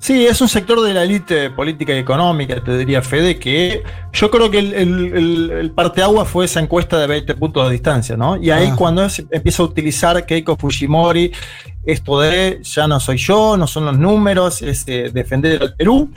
Sí, 0.00 0.26
es 0.26 0.40
un 0.40 0.48
sector 0.48 0.80
de 0.80 0.94
la 0.94 1.02
élite 1.02 1.50
política 1.50 1.94
y 1.94 1.98
económica, 1.98 2.64
te 2.64 2.78
diría 2.78 3.02
Fede, 3.02 3.38
que 3.38 3.82
yo 4.14 4.30
creo 4.30 4.50
que 4.50 4.58
el, 4.58 4.72
el, 4.72 5.50
el, 5.50 5.70
parteagua 5.72 6.24
fue 6.24 6.46
esa 6.46 6.58
encuesta 6.58 6.98
de 6.98 7.06
20 7.06 7.34
puntos 7.34 7.66
de 7.66 7.72
distancia, 7.72 8.16
¿no? 8.16 8.38
Y 8.38 8.50
ahí 8.50 8.72
cuando 8.72 9.06
empieza 9.30 9.62
a 9.62 9.66
utilizar 9.66 10.24
Keiko 10.24 10.56
Fujimori, 10.56 11.30
esto 11.84 12.18
de 12.18 12.60
ya 12.62 12.88
no 12.88 12.98
soy 12.98 13.18
yo, 13.18 13.58
no 13.58 13.66
son 13.66 13.84
los 13.84 13.98
números, 13.98 14.62
es 14.62 14.84
eh, 14.86 15.10
defender 15.12 15.60
al 15.60 15.74
Perú. 15.74 16.10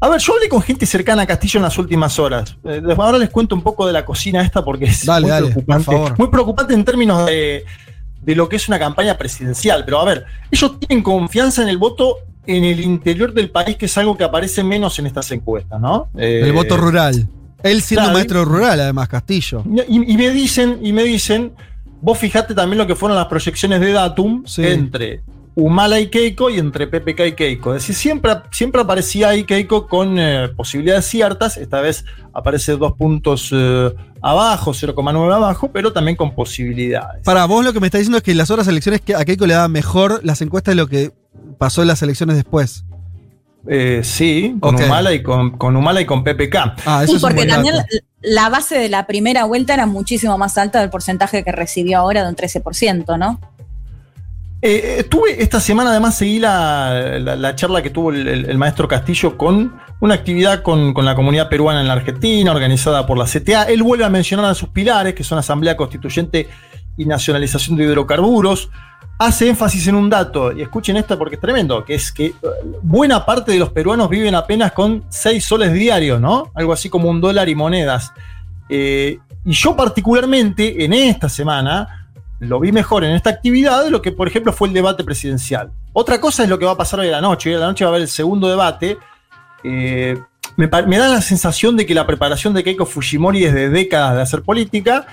A 0.00 0.08
ver, 0.10 0.20
yo 0.20 0.34
hablé 0.34 0.50
con 0.50 0.60
gente 0.60 0.84
cercana 0.84 1.22
a 1.22 1.26
Castillo 1.26 1.60
en 1.60 1.64
las 1.64 1.78
últimas 1.78 2.18
horas. 2.18 2.58
Eh, 2.64 2.82
ahora 2.98 3.16
les 3.16 3.30
cuento 3.30 3.54
un 3.54 3.62
poco 3.62 3.86
de 3.86 3.94
la 3.94 4.04
cocina 4.04 4.42
esta 4.42 4.62
porque 4.62 4.84
es 4.84 5.08
muy 5.08 5.30
preocupante. 5.30 5.96
Muy 6.18 6.28
preocupante 6.28 6.74
en 6.74 6.84
términos 6.84 7.24
de, 7.24 7.64
de 8.20 8.34
lo 8.36 8.50
que 8.50 8.56
es 8.56 8.68
una 8.68 8.78
campaña 8.78 9.16
presidencial. 9.16 9.86
Pero 9.86 9.98
a 9.98 10.04
ver, 10.04 10.26
ellos 10.50 10.78
tienen 10.78 11.02
confianza 11.02 11.62
en 11.62 11.70
el 11.70 11.78
voto 11.78 12.27
en 12.48 12.64
el 12.64 12.80
interior 12.80 13.34
del 13.34 13.50
país, 13.50 13.76
que 13.76 13.86
es 13.86 13.98
algo 13.98 14.16
que 14.16 14.24
aparece 14.24 14.64
menos 14.64 14.98
en 14.98 15.06
estas 15.06 15.30
encuestas, 15.32 15.78
¿no? 15.78 16.08
el 16.16 16.52
voto 16.52 16.76
eh, 16.76 16.78
rural. 16.78 17.28
Él 17.62 17.82
siendo 17.82 18.10
maestro 18.10 18.44
rural, 18.44 18.80
además, 18.80 19.08
Castillo. 19.08 19.62
Y, 19.88 20.16
me 20.16 20.30
dicen, 20.30 20.78
y 20.82 20.92
me 20.92 21.04
dicen, 21.04 21.52
vos 22.00 22.16
fijate 22.16 22.54
también 22.54 22.78
lo 22.78 22.86
que 22.86 22.94
fueron 22.94 23.16
las 23.16 23.26
proyecciones 23.26 23.80
de 23.80 23.92
Datum 23.92 24.44
entre 24.56 25.20
Humala 25.60 25.98
y 25.98 26.06
Keiko 26.06 26.50
y 26.50 26.58
entre 26.60 26.86
PPK 26.86 27.26
y 27.26 27.32
Keiko. 27.32 27.74
Es 27.74 27.82
decir, 27.82 27.96
siempre, 27.96 28.30
siempre 28.52 28.80
aparecía 28.80 29.30
ahí 29.30 29.42
Keiko 29.42 29.88
con 29.88 30.16
eh, 30.16 30.48
posibilidades 30.56 31.06
ciertas. 31.06 31.56
Esta 31.56 31.80
vez 31.80 32.04
aparece 32.32 32.76
dos 32.76 32.92
puntos 32.92 33.50
eh, 33.52 33.92
abajo, 34.22 34.70
0,9 34.70 35.34
abajo, 35.34 35.68
pero 35.72 35.92
también 35.92 36.16
con 36.16 36.32
posibilidades. 36.32 37.24
Para 37.24 37.44
vos 37.46 37.64
lo 37.64 37.72
que 37.72 37.80
me 37.80 37.88
está 37.88 37.98
diciendo 37.98 38.18
es 38.18 38.22
que 38.22 38.36
las 38.36 38.52
otras 38.52 38.68
elecciones 38.68 39.00
que 39.00 39.16
a 39.16 39.24
Keiko 39.24 39.48
le 39.48 39.54
daban 39.54 39.72
mejor 39.72 40.20
las 40.22 40.40
encuestas 40.42 40.76
de 40.76 40.76
lo 40.76 40.86
que 40.86 41.10
pasó 41.58 41.82
en 41.82 41.88
las 41.88 42.02
elecciones 42.02 42.36
después. 42.36 42.84
Eh, 43.66 44.02
sí, 44.04 44.54
con 44.60 44.76
Humala 44.76 45.12
y 45.12 45.24
con, 45.24 45.58
con, 45.58 45.74
Humala 45.74 46.00
y 46.00 46.06
con 46.06 46.22
PPK. 46.22 46.56
Ah, 46.86 47.04
sí, 47.04 47.16
porque 47.20 47.46
también 47.46 47.74
la, 48.20 48.48
base 48.48 48.78
de 48.78 48.88
la 48.88 49.08
primera 49.08 49.44
vuelta 49.44 49.74
era 49.74 49.86
muchísimo 49.86 50.38
más 50.38 50.56
alta 50.56 50.80
del 50.80 50.88
porcentaje 50.88 51.42
que 51.42 51.50
recibió 51.50 51.98
ahora 51.98 52.22
de 52.22 52.28
un 52.28 52.36
13%, 52.36 53.18
¿no? 53.18 53.40
Eh, 54.60 54.96
estuve 54.98 55.40
esta 55.40 55.60
semana, 55.60 55.90
además, 55.90 56.16
seguí 56.16 56.40
la, 56.40 57.52
charla 57.54 57.80
que 57.82 57.90
tuvo 57.90 58.10
el, 58.10 58.58
maestro 58.58 58.88
Castillo 58.88 59.36
con 59.36 59.80
una 60.00 60.14
actividad 60.14 60.62
con, 60.62 60.94
la 61.04 61.14
comunidad 61.14 61.48
peruana 61.48 61.80
en 61.80 61.86
la 61.86 61.94
Argentina, 61.94 62.50
organizada 62.50 63.06
por 63.06 63.18
la 63.18 63.24
CTA. 63.24 63.64
Él 63.64 63.82
vuelve 63.82 64.04
a 64.04 64.08
mencionar 64.08 64.46
a 64.46 64.54
sus 64.54 64.70
pilares, 64.70 65.14
que 65.14 65.22
son 65.22 65.38
Asamblea 65.38 65.76
Constituyente 65.76 66.48
y 66.96 67.04
Nacionalización 67.04 67.76
de 67.76 67.84
Hidrocarburos 67.84 68.70
hace 69.18 69.48
énfasis 69.48 69.88
en 69.88 69.96
un 69.96 70.08
dato, 70.08 70.52
y 70.52 70.62
escuchen 70.62 70.96
esto 70.96 71.18
porque 71.18 71.34
es 71.34 71.40
tremendo, 71.40 71.84
que 71.84 71.94
es 71.94 72.12
que 72.12 72.26
eh, 72.26 72.34
buena 72.82 73.26
parte 73.26 73.50
de 73.50 73.58
los 73.58 73.70
peruanos 73.70 74.08
viven 74.08 74.34
apenas 74.34 74.72
con 74.72 75.04
6 75.08 75.44
soles 75.44 75.72
diarios, 75.72 76.20
¿no? 76.20 76.52
Algo 76.54 76.72
así 76.72 76.88
como 76.88 77.10
un 77.10 77.20
dólar 77.20 77.48
y 77.48 77.56
monedas. 77.56 78.12
Eh, 78.68 79.18
y 79.44 79.52
yo 79.52 79.74
particularmente 79.74 80.84
en 80.84 80.92
esta 80.92 81.28
semana 81.28 81.97
lo 82.40 82.60
vi 82.60 82.72
mejor 82.72 83.04
en 83.04 83.12
esta 83.12 83.30
actividad 83.30 83.84
de 83.84 83.90
lo 83.90 84.00
que, 84.00 84.12
por 84.12 84.28
ejemplo, 84.28 84.52
fue 84.52 84.68
el 84.68 84.74
debate 84.74 85.04
presidencial. 85.04 85.72
Otra 85.92 86.20
cosa 86.20 86.44
es 86.44 86.48
lo 86.48 86.58
que 86.58 86.64
va 86.64 86.72
a 86.72 86.76
pasar 86.76 87.00
hoy 87.00 87.08
a 87.08 87.12
la 87.12 87.20
noche. 87.20 87.50
Hoy 87.50 87.56
a 87.56 87.58
la 87.58 87.66
noche 87.66 87.84
va 87.84 87.90
a 87.90 87.92
haber 87.92 88.02
el 88.02 88.08
segundo 88.08 88.48
debate. 88.48 88.98
Eh, 89.64 90.16
me, 90.56 90.68
me, 90.86 90.98
da 90.98 91.08
la 91.08 91.20
sensación 91.20 91.76
de 91.76 91.84
que 91.84 91.94
la 91.94 92.06
preparación 92.06 92.54
de 92.54 92.62
Keiko 92.62 92.86
Fujimori 92.86 93.44
es 93.44 93.54
de 93.54 93.68
décadas 93.68 94.14
de 94.14 94.22
hacer 94.22 94.42
política 94.42 95.06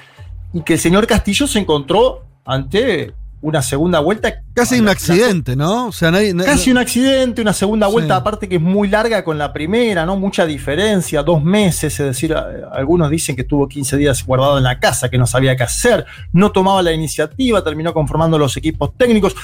y 0.54 0.62
que 0.62 0.74
el 0.74 0.80
señor 0.80 1.08
Castillo 1.08 1.48
se 1.48 1.60
encontró 1.60 2.24
ante 2.46 3.14
una 3.46 3.62
segunda 3.62 4.00
vuelta. 4.00 4.42
Casi 4.56 4.80
un 4.80 4.90
accidente, 4.90 5.56
¿no? 5.56 5.88
O 5.88 5.92
sea, 5.92 6.10
nadie, 6.10 6.36
Casi 6.36 6.72
un 6.72 6.80
accidente, 6.80 7.44
una 7.44 7.54
segunda 7.54 7.86
vuelta, 7.86 8.16
aparte 8.16 8.50
que 8.50 8.56
es 8.56 8.62
muy 8.62 8.88
larga 8.88 9.24
con 9.24 9.38
la 9.38 9.54
primera, 9.54 10.04
¿no? 10.04 10.16
Mucha 10.18 10.48
diferencia, 10.48 11.22
dos 11.22 11.44
meses, 11.44 12.00
es 12.00 12.06
decir, 12.08 12.34
algunos 12.34 13.12
dicen 13.12 13.36
que 13.36 13.44
tuvo 13.44 13.68
15 13.68 13.98
días 13.98 14.26
guardado 14.26 14.58
en 14.58 14.64
la 14.64 14.80
casa, 14.80 15.10
que 15.10 15.20
no 15.20 15.28
sabía 15.28 15.56
qué 15.56 15.62
hacer, 15.62 16.06
no 16.34 16.52
tomaba 16.52 16.82
la 16.82 16.92
iniciativa, 16.92 17.64
terminó 17.64 17.94
conformando 17.94 18.40
los 18.40 18.58
equipos 18.58 18.98
técnicos, 18.98 19.36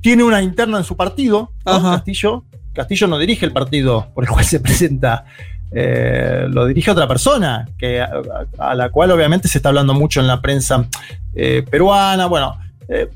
tiene 0.00 0.24
una 0.24 0.40
interna 0.40 0.78
en 0.78 0.84
su 0.84 0.96
partido, 0.96 1.52
Castillo. 1.62 2.44
Castillo 2.72 3.06
no 3.06 3.18
dirige 3.18 3.44
el 3.44 3.52
partido 3.52 4.08
por 4.14 4.24
el 4.24 4.30
cual 4.30 4.46
se 4.46 4.58
presenta 4.60 5.26
eh, 5.74 6.46
lo 6.50 6.66
dirige 6.66 6.90
otra 6.90 7.08
persona, 7.08 7.66
que, 7.78 8.00
a, 8.00 8.74
la 8.74 8.90
cual 8.90 9.10
obviamente 9.10 9.48
se 9.48 9.58
está 9.58 9.70
hablando 9.70 9.94
mucho 9.94 10.20
en 10.20 10.26
la 10.26 10.40
prensa 10.40 10.86
eh, 11.34 11.64
peruana. 11.68 12.26
Bueno, 12.26 12.58
eh, 12.88 13.08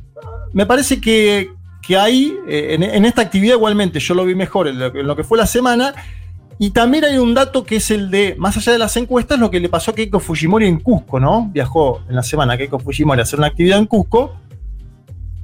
me 0.56 0.64
parece 0.64 1.02
que, 1.02 1.50
que 1.82 1.98
ahí, 1.98 2.34
en, 2.48 3.04
esta 3.04 3.20
actividad 3.20 3.56
igualmente, 3.56 4.00
yo 4.00 4.14
lo 4.14 4.24
vi 4.24 4.34
mejor 4.34 4.68
en 4.68 4.78
lo, 4.78 5.14
que 5.14 5.22
fue 5.22 5.36
la 5.36 5.46
semana. 5.46 5.92
Y 6.58 6.70
también 6.70 7.04
hay 7.04 7.18
un 7.18 7.34
dato 7.34 7.64
que 7.64 7.76
es 7.76 7.90
el 7.90 8.10
de, 8.10 8.36
más 8.38 8.56
allá 8.56 8.72
de 8.72 8.78
las 8.78 8.96
encuestas, 8.96 9.38
lo 9.38 9.50
que 9.50 9.60
le 9.60 9.68
pasó 9.68 9.90
a 9.90 9.94
Keiko 9.94 10.18
Fujimori 10.18 10.66
en 10.66 10.80
Cusco, 10.80 11.20
¿no? 11.20 11.50
Viajó 11.52 12.00
en 12.08 12.16
la 12.16 12.22
semana 12.22 12.56
Keiko 12.56 12.78
Fujimori 12.78 13.20
a 13.20 13.24
hacer 13.24 13.38
una 13.38 13.48
actividad 13.48 13.78
en 13.78 13.84
Cusco 13.84 14.34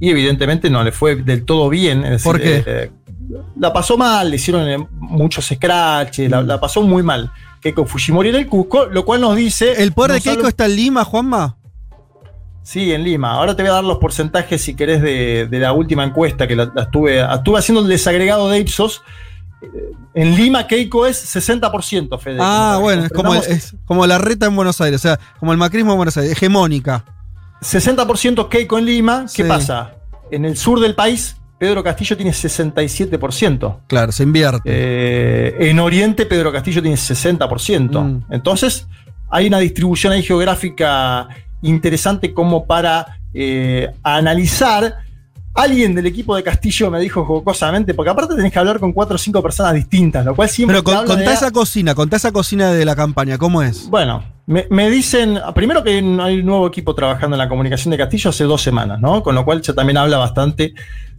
y 0.00 0.08
evidentemente 0.08 0.70
no 0.70 0.82
le 0.82 0.92
fue 0.92 1.16
del 1.16 1.44
todo 1.44 1.68
bien. 1.68 2.06
Es 2.06 2.22
¿Por 2.22 2.40
qué? 2.40 2.90
la 3.60 3.70
pasó 3.70 3.98
mal, 3.98 4.30
le 4.30 4.36
hicieron 4.36 4.66
eh, 4.66 4.88
muchos 4.92 5.44
scratches, 5.44 6.30
la, 6.30 6.58
pasó 6.58 6.80
muy 6.80 7.02
mal. 7.02 7.30
Keiko 7.60 7.84
Fujimori 7.84 8.30
en 8.30 8.36
el 8.36 8.46
Cusco, 8.46 8.86
lo 8.86 9.04
cual 9.04 9.20
nos 9.20 9.36
dice. 9.36 9.74
¿El 9.82 9.92
poder 9.92 10.12
de 10.12 10.20
Keiko 10.22 10.48
está 10.48 10.64
en 10.64 10.76
Lima, 10.76 11.04
Juanma? 11.04 11.58
Sí, 12.62 12.92
en 12.92 13.02
Lima. 13.02 13.32
Ahora 13.32 13.56
te 13.56 13.62
voy 13.62 13.70
a 13.70 13.74
dar 13.74 13.84
los 13.84 13.98
porcentajes, 13.98 14.62
si 14.62 14.74
querés, 14.74 15.02
de, 15.02 15.48
la 15.50 15.72
última 15.72 16.04
encuesta 16.04 16.46
que 16.46 16.56
la, 16.56 16.72
estuve, 16.76 17.20
estuve 17.20 17.58
haciendo 17.58 17.82
el 17.82 17.88
desagregado 17.88 18.48
de 18.48 18.60
Ipsos. 18.60 19.02
Eh, 19.60 19.66
en 20.14 20.36
Lima, 20.36 20.66
Keiko 20.66 21.06
es 21.06 21.36
60%, 21.36 22.18
Fede. 22.20 22.38
Ah, 22.40 22.78
bueno, 22.80 23.04
es 23.04 23.12
como, 23.12 23.34
es 23.34 23.74
como, 23.84 24.06
la 24.06 24.18
reta 24.18 24.46
en 24.46 24.54
Buenos 24.54 24.80
Aires, 24.80 25.00
o 25.00 25.02
sea, 25.02 25.18
como 25.40 25.52
el 25.52 25.58
macrismo 25.58 25.92
en 25.92 25.96
Buenos 25.96 26.16
Aires, 26.16 26.32
hegemónica. 26.32 27.04
60% 27.60 28.48
Keiko 28.48 28.78
en 28.78 28.84
Lima, 28.84 29.26
¿qué 29.34 29.44
pasa? 29.44 29.94
En 30.30 30.44
el 30.44 30.56
sur 30.56 30.80
del 30.80 30.94
país, 30.94 31.36
Pedro 31.58 31.82
Castillo 31.82 32.16
tiene 32.16 32.32
67%. 32.32 33.78
Claro, 33.86 34.10
se 34.10 34.22
invierte. 34.24 34.62
Eh, 34.64 35.70
en 35.70 35.78
Oriente, 35.78 36.26
Pedro 36.26 36.50
Castillo 36.50 36.82
tiene 36.82 36.96
60%. 36.96 38.02
Mm. 38.02 38.32
Entonces, 38.32 38.88
hay 39.30 39.46
una 39.46 39.58
distribución 39.58 40.12
ahí 40.12 40.22
geográfica 40.22 41.28
interesante 41.62 42.34
como 42.34 42.66
para 42.66 43.18
eh, 43.34 43.90
analizar. 44.02 44.96
Alguien 45.54 45.94
del 45.94 46.06
equipo 46.06 46.34
de 46.34 46.42
Castillo 46.42 46.90
me 46.90 46.98
dijo 46.98 47.26
jocosamente, 47.26 47.92
porque 47.92 48.10
aparte 48.10 48.34
tenés 48.34 48.50
que 48.50 48.58
hablar 48.58 48.80
con 48.80 48.92
cuatro 48.92 49.16
o 49.16 49.18
cinco 49.18 49.42
personas 49.42 49.74
distintas, 49.74 50.24
lo 50.24 50.34
cual 50.34 50.48
siempre. 50.48 50.82
Pero 50.82 51.04
contá 51.06 51.32
esa 51.32 51.50
cocina, 51.50 51.94
contá 51.94 52.16
esa 52.16 52.32
cocina 52.32 52.72
de 52.72 52.84
la 52.86 52.96
campaña, 52.96 53.36
¿cómo 53.36 53.62
es? 53.62 53.90
Bueno, 53.90 54.24
me, 54.46 54.66
me, 54.70 54.88
dicen, 54.88 55.38
primero 55.54 55.84
que 55.84 55.90
hay 55.90 55.98
un 55.98 56.46
nuevo 56.46 56.66
equipo 56.66 56.94
trabajando 56.94 57.36
en 57.36 57.38
la 57.38 57.50
comunicación 57.50 57.90
de 57.90 57.98
Castillo 57.98 58.30
hace 58.30 58.44
dos 58.44 58.62
semanas, 58.62 58.98
¿no? 58.98 59.22
Con 59.22 59.34
lo 59.34 59.44
cual 59.44 59.60
ya 59.60 59.74
también 59.74 59.98
habla 59.98 60.16
bastante 60.16 60.72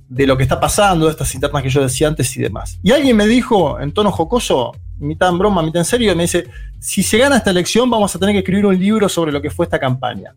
de 0.10 0.28
lo 0.28 0.38
que 0.38 0.44
está 0.44 0.60
pasando, 0.60 1.06
de 1.06 1.12
estas 1.12 1.34
internas 1.34 1.64
que 1.64 1.70
yo 1.70 1.82
decía 1.82 2.08
antes 2.08 2.36
y 2.38 2.42
demás. 2.42 2.80
Y 2.84 2.92
alguien 2.92 3.18
me 3.18 3.26
dijo, 3.26 3.80
en 3.80 3.92
tono 3.94 4.12
jocoso, 4.12 4.74
mitad 5.00 5.30
en 5.30 5.38
broma, 5.38 5.62
mitad 5.62 5.82
en 5.82 5.86
serio, 5.86 6.16
me 6.16 6.24
dice, 6.24 6.48
si 6.80 7.04
se 7.04 7.18
gana 7.18 7.38
esta 7.38 7.52
elección 7.52 7.90
vamos 7.90 8.16
a 8.16 8.20
tener 8.20 8.34
que 8.34 8.40
escribir 8.40 8.66
un 8.66 8.78
libro 8.78 9.08
sobre 9.10 9.32
lo 9.32 9.42
que 9.42 9.50
fue 9.50 9.66
esta 9.66 9.80
campaña. 9.80 10.36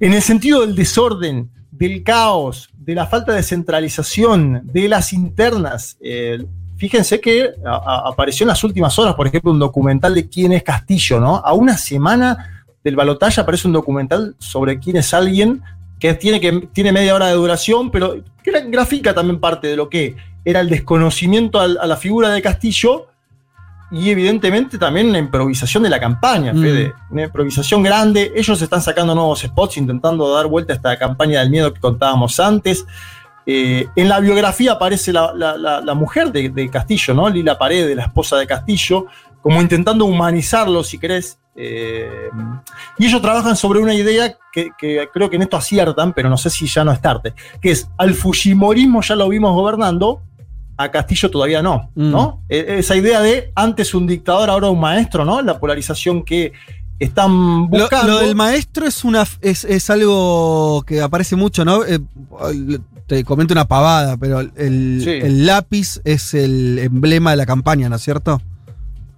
En 0.00 0.12
el 0.12 0.22
sentido 0.22 0.60
del 0.60 0.74
desorden, 0.74 1.50
del 1.70 2.02
caos, 2.02 2.68
de 2.76 2.94
la 2.94 3.06
falta 3.06 3.32
de 3.32 3.42
centralización, 3.42 4.62
de 4.64 4.88
las 4.88 5.12
internas. 5.12 5.96
Eh, 6.00 6.44
fíjense 6.76 7.20
que 7.20 7.50
apareció 7.64 8.44
en 8.44 8.48
las 8.48 8.62
últimas 8.62 8.98
horas, 8.98 9.14
por 9.14 9.26
ejemplo, 9.26 9.50
un 9.50 9.58
documental 9.58 10.14
de 10.14 10.28
quién 10.28 10.52
es 10.52 10.62
Castillo, 10.62 11.18
¿no? 11.18 11.36
A 11.36 11.52
una 11.54 11.76
semana 11.76 12.66
del 12.84 12.96
balotaje 12.96 13.40
aparece 13.40 13.66
un 13.66 13.72
documental 13.72 14.34
sobre 14.38 14.78
quién 14.78 14.96
es 14.96 15.14
alguien 15.14 15.62
que 15.98 16.14
tiene, 16.14 16.40
que 16.40 16.68
tiene 16.72 16.92
media 16.92 17.14
hora 17.14 17.28
de 17.28 17.34
duración, 17.34 17.90
pero 17.90 18.22
que 18.42 18.50
grafica 18.68 19.14
también 19.14 19.40
parte 19.40 19.68
de 19.68 19.76
lo 19.76 19.88
que 19.88 20.16
era 20.44 20.60
el 20.60 20.68
desconocimiento 20.68 21.60
a 21.60 21.68
la 21.68 21.96
figura 21.96 22.30
de 22.30 22.42
Castillo 22.42 23.06
y 23.92 24.08
evidentemente 24.08 24.78
también 24.78 25.10
una 25.10 25.18
improvisación 25.18 25.82
de 25.82 25.90
la 25.90 26.00
campaña, 26.00 26.54
mm. 26.54 26.62
Fede. 26.62 26.94
Una 27.10 27.24
improvisación 27.24 27.82
grande. 27.82 28.32
Ellos 28.34 28.60
están 28.62 28.80
sacando 28.80 29.14
nuevos 29.14 29.40
spots, 29.40 29.76
intentando 29.76 30.34
dar 30.34 30.46
vuelta 30.46 30.72
a 30.72 30.76
esta 30.76 30.98
campaña 30.98 31.40
del 31.40 31.50
miedo 31.50 31.74
que 31.74 31.78
contábamos 31.78 32.40
antes. 32.40 32.86
Eh, 33.44 33.86
en 33.94 34.08
la 34.08 34.18
biografía 34.20 34.72
aparece 34.72 35.12
la, 35.12 35.94
mujer 35.94 36.32
de, 36.32 36.70
Castillo, 36.70 37.12
¿no? 37.12 37.28
Lila 37.28 37.58
Paredes, 37.58 37.94
la 37.94 38.04
esposa 38.04 38.38
de 38.38 38.46
Castillo, 38.46 39.06
como 39.42 39.60
intentando 39.60 40.06
humanizarlo, 40.06 40.82
si 40.82 40.98
querés. 40.98 41.38
Eh, 41.54 42.30
y 42.96 43.06
ellos 43.06 43.20
trabajan 43.20 43.56
sobre 43.56 43.78
una 43.78 43.92
idea 43.92 44.38
que, 44.50 44.70
creo 45.12 45.28
que 45.28 45.36
en 45.36 45.42
esto 45.42 45.58
aciertan, 45.58 46.14
pero 46.14 46.30
no 46.30 46.38
sé 46.38 46.48
si 46.48 46.66
ya 46.66 46.82
no 46.82 46.92
es 46.92 47.00
tarde, 47.02 47.34
que 47.60 47.72
es 47.72 47.90
al 47.98 48.14
Fujimorismo 48.14 49.02
ya 49.02 49.16
lo 49.16 49.28
vimos 49.28 49.52
gobernando, 49.54 50.22
a 50.82 50.90
Castillo 50.90 51.30
todavía 51.30 51.62
no, 51.62 51.90
¿no? 51.94 52.42
Mm. 52.48 52.52
E, 52.52 52.78
esa 52.78 52.96
idea 52.96 53.20
de 53.20 53.52
antes 53.54 53.94
un 53.94 54.06
dictador, 54.06 54.50
ahora 54.50 54.70
un 54.70 54.80
maestro, 54.80 55.24
¿no? 55.24 55.42
La 55.42 55.58
polarización 55.58 56.22
que 56.22 56.52
están 56.98 57.68
buscando. 57.68 58.12
Lo, 58.12 58.18
del 58.20 58.34
maestro 58.34 58.86
es 58.86 59.04
una 59.04 59.26
es, 59.40 59.90
algo 59.90 60.84
que 60.86 61.00
aparece 61.00 61.36
mucho, 61.36 61.64
¿no? 61.64 61.84
Eh, 61.84 61.98
te 63.06 63.24
comento 63.24 63.54
una 63.54 63.66
pavada, 63.66 64.16
pero 64.16 64.40
el 64.40 65.46
lápiz 65.46 66.00
es 66.04 66.34
el 66.34 66.78
emblema 66.78 67.32
de 67.32 67.36
la 67.36 67.46
campaña, 67.46 67.88
¿no 67.88 67.96
es 67.96 68.02
cierto? 68.02 68.40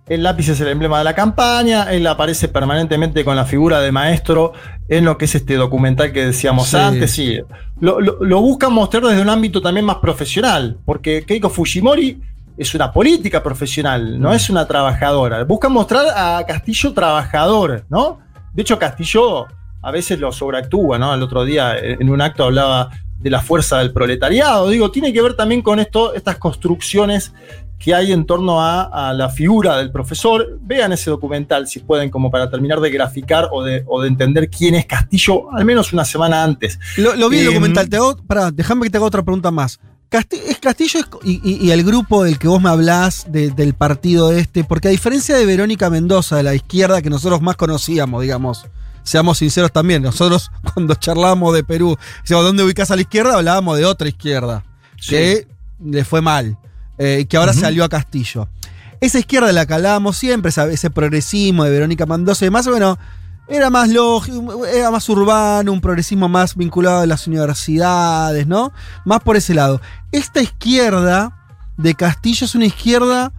El 0.07 0.23
lápiz 0.23 0.51
es 0.51 0.61
el 0.61 0.69
emblema 0.69 0.99
de 0.99 1.05
la 1.05 1.15
campaña, 1.15 1.85
él 1.91 2.07
aparece 2.07 2.49
permanentemente 2.49 3.25
con 3.25 3.37
la 3.37 3.47
figura 3.47 3.81
de 3.81 3.91
maestro 3.91 4.53
en 4.87 5.07
lo 5.07 5.17
que 5.17 5.25
es 5.25 5.35
este 5.35 5.55
documental 5.55 6.13
que 6.13 6.27
decíamos 6.27 6.75
antes. 6.75 7.11
Sí. 7.13 7.41
Lo, 7.81 8.01
lo, 8.01 8.41
buscan 8.43 8.73
mostrar 8.73 9.03
desde 9.05 9.23
un 9.23 9.31
ámbito 9.31 9.63
también 9.63 9.87
más 9.87 9.97
profesional, 9.97 10.79
porque 10.85 11.25
Keiko 11.25 11.49
Fujimori 11.49 12.21
es 12.59 12.75
una 12.75 12.93
política 12.93 13.43
profesional, 13.43 14.21
no 14.21 14.35
es 14.35 14.51
una 14.51 14.67
trabajadora. 14.67 15.43
Buscan 15.45 15.73
mostrar 15.73 16.07
a 16.15 16.45
Castillo 16.47 16.93
trabajador, 16.93 17.87
¿no? 17.89 18.21
De 18.53 18.61
hecho, 18.61 18.79
Castillo 18.79 19.47
a 19.83 19.91
veces 19.91 20.21
lo 20.21 20.33
sobreactúa, 20.33 20.99
¿no? 20.99 21.15
El 21.15 21.23
otro 21.23 21.47
día 21.47 21.79
en 21.79 22.11
un 22.11 22.21
acto 22.21 22.45
hablaba 22.45 22.91
de 23.19 23.31
la 23.31 23.41
fuerza 23.41 23.79
del 23.79 23.91
proletariado. 23.91 24.69
Digo, 24.69 24.91
tiene 24.91 25.13
que 25.13 25.23
ver 25.23 25.35
también 25.35 25.63
con 25.63 25.81
esto, 25.81 26.15
estas 26.15 26.37
construcciones 26.37 27.33
que 27.85 27.95
hay 27.95 28.13
en 28.13 28.25
torno 28.25 28.63
a, 28.63 29.13
la 29.13 29.29
figura 29.29 29.77
del 29.77 29.93
profesor. 29.93 30.59
Vean 30.63 30.95
ese 30.95 31.11
documental 31.11 31.69
si 31.69 31.81
pueden, 31.81 32.09
como 32.09 32.31
para 32.31 32.49
terminar 32.49 32.81
de 32.81 32.89
graficar 32.89 33.51
o 33.53 33.63
de, 33.63 33.85
entender 34.07 34.49
quién 34.49 34.75
es 34.75 34.87
Castillo, 34.87 35.53
al 35.53 35.67
menos 35.67 35.93
una 35.93 36.07
semana 36.07 36.43
antes. 36.43 36.79
Lo, 36.97 37.29
vi 37.29 37.41
el 37.41 37.49
em, 37.49 37.53
documental. 37.53 37.89
Te 37.91 37.97
hago, 37.97 38.17
déjame 38.55 38.85
que 38.85 38.91
te 38.91 38.97
haga 38.97 39.07
otra 39.07 39.23
pregunta 39.23 39.51
más. 39.51 39.79
es 40.11 40.59
Castillo 40.61 41.01
y, 41.25 41.71
el 41.71 41.85
grupo 41.85 42.25
del 42.25 42.39
que 42.39 42.49
vos 42.49 42.63
me 42.63 42.71
hablás, 42.71 43.27
del 43.29 43.75
partido 43.75 44.33
este, 44.33 44.65
porque 44.65 44.89
a 44.89 44.91
diferencia 44.91 45.37
de 45.37 45.45
Verónica 45.45 45.91
Mendoza, 45.91 46.37
de 46.37 46.43
la 46.43 46.55
izquierda 46.55 47.03
que 47.03 47.11
nosotros 47.11 47.43
más 47.43 47.57
conocíamos, 47.57 48.23
digamos, 48.23 48.65
seamos 49.03 49.37
sinceros 49.37 49.73
también, 49.73 50.03
nosotros 50.03 50.51
cuando 50.73 50.95
charlábamos 50.95 51.53
de 51.53 51.65
Perú, 51.65 51.99
decíamos, 52.23 52.47
¿dónde 52.47 52.63
ubicás 52.63 52.91
a 52.91 52.97
la 52.97 53.03
izquierda? 53.03 53.35
Hablábamos 53.35 53.77
de 53.77 53.85
otra 53.85 54.09
izquierda, 54.09 54.65
que 55.07 55.47
le 55.85 56.03
fue 56.07 56.23
mal 56.23 56.57
eh, 56.99 57.27
que 57.29 57.37
ahora 57.37 57.53
salió 57.53 57.85
a 57.85 57.89
Castillo. 57.89 58.49
Esa 59.01 59.19
izquierda 59.19 59.49
de 59.49 59.53
la 59.53 59.67
que 59.67 59.75
hablábamos 59.75 60.17
siempre, 60.17 60.51
ese 60.51 60.91
progresismo 60.91 61.65
de 61.65 61.71
Verónica 61.71 62.07
Mendoza 62.07 62.45
y 62.45 62.47
demás, 62.47 62.67
bueno, 62.67 62.99
era 63.49 63.69
más 63.69 63.91
lógico, 63.91 64.65
era 64.65 64.91
más 64.91 65.09
urbano, 65.09 65.73
un 65.73 65.81
progresismo 65.81 66.29
más 66.29 66.57
vinculado 66.57 67.01
a 67.01 67.07
las 67.07 67.27
universidades, 67.27 68.47
¿no? 68.47 68.73
Más 69.05 69.21
por 69.21 69.37
ese 69.37 69.55
lado. 69.55 69.81
Esta 70.13 70.41
izquierda 70.41 71.37
de 71.77 71.95
Castillo 71.95 72.47
es 72.47 72.55
una 72.55 72.67
izquierda, 72.67 73.33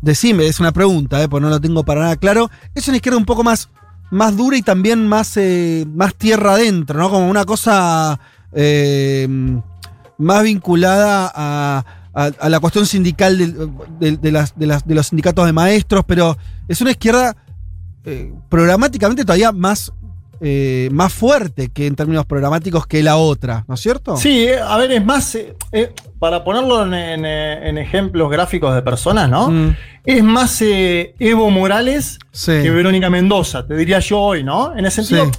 decime, 0.00 0.46
es 0.46 0.60
una 0.60 0.72
pregunta, 0.72 1.20
¿eh? 1.22 1.28
porque 1.28 1.42
no 1.42 1.50
lo 1.50 1.60
tengo 1.60 1.82
para 1.84 2.02
nada 2.02 2.16
claro, 2.16 2.50
es 2.74 2.86
una 2.86 2.98
izquierda 2.98 3.18
un 3.18 3.24
poco 3.24 3.42
más, 3.42 3.68
más 4.10 4.36
dura 4.36 4.56
y 4.56 4.62
también 4.62 5.08
más, 5.08 5.36
eh, 5.36 5.86
más 5.92 6.14
tierra 6.14 6.54
adentro, 6.54 6.98
¿no? 6.98 7.10
Como 7.10 7.28
una 7.28 7.44
cosa 7.44 8.20
eh, 8.52 9.26
más 10.18 10.42
vinculada 10.44 11.32
a 11.34 11.84
a, 12.14 12.48
la 12.48 12.60
cuestión 12.60 12.86
sindical 12.86 13.38
de, 13.98 14.32
las, 14.32 14.54
de, 14.56 14.94
los 14.94 15.06
sindicatos 15.06 15.46
de 15.46 15.52
maestros, 15.52 16.04
pero 16.06 16.36
es 16.68 16.80
una 16.80 16.90
izquierda 16.90 17.34
eh, 18.04 18.32
programáticamente 18.48 19.24
todavía 19.24 19.52
más, 19.52 19.92
eh, 20.40 20.88
más 20.92 21.12
fuerte 21.12 21.68
que 21.68 21.86
en 21.86 21.94
términos 21.94 22.26
programáticos 22.26 22.86
que 22.86 23.02
la 23.02 23.16
otra, 23.16 23.64
¿no 23.66 23.74
es 23.74 23.80
cierto? 23.80 24.16
Sí, 24.16 24.44
eh, 24.44 24.58
a 24.58 24.76
ver, 24.76 24.92
es 24.92 25.04
más, 25.04 25.38
para 26.18 26.44
ponerlo 26.44 26.82
en, 26.92 27.78
ejemplos 27.78 28.30
gráficos 28.30 28.74
de 28.74 28.82
personas, 28.82 29.30
¿no? 29.30 29.48
Mm. 29.48 29.76
Es 30.04 30.22
más 30.22 30.60
Evo 30.60 31.50
Morales 31.50 32.18
que 32.44 32.70
Verónica 32.70 33.08
Mendoza, 33.08 33.66
te 33.66 33.74
diría 33.74 34.00
yo 34.00 34.18
hoy, 34.18 34.42
¿no? 34.42 34.76
En 34.76 34.84
el 34.84 34.90
sentido 34.90 35.30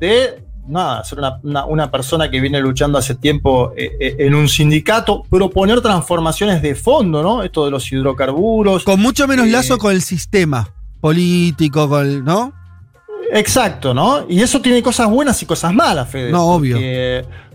de 0.00 0.45
nada, 0.68 1.04
ser 1.04 1.18
una, 1.42 1.90
persona 1.90 2.30
que 2.30 2.40
viene 2.40 2.60
luchando 2.60 2.98
hace 2.98 3.14
tiempo 3.14 3.72
eh, 3.76 3.96
eh, 4.00 4.16
en 4.20 4.34
un 4.34 4.48
sindicato, 4.48 5.24
proponer 5.28 5.80
transformaciones 5.80 6.62
de 6.62 6.74
fondo, 6.74 7.22
¿no? 7.22 7.42
Esto 7.42 7.64
de 7.64 7.70
los 7.70 7.90
hidrocarburos. 7.90 8.84
Con 8.84 9.00
mucho 9.00 9.26
menos 9.26 9.48
lazo 9.48 9.78
con 9.78 9.92
el 9.92 10.02
sistema 10.02 10.68
político, 11.00 11.88
con, 11.88 12.24
¿no? 12.24 12.52
Exacto, 13.32 13.94
¿no? 13.94 14.26
Y 14.28 14.40
eso 14.40 14.60
tiene 14.60 14.82
cosas 14.82 15.10
buenas 15.10 15.42
y 15.42 15.46
cosas 15.46 15.74
malas, 15.74 16.08
Fede. 16.08 16.30
No, 16.30 16.46
obvio. 16.46 16.78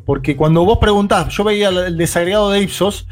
Porque, 0.05 0.35
cuando 0.35 0.65
vos 0.65 0.79
preguntás, 0.79 1.33
yo 1.33 1.43
veía 1.43 1.69
el 1.69 1.97
desagregado 1.97 2.49
de 2.49 2.61
Ipsos, 2.61 3.07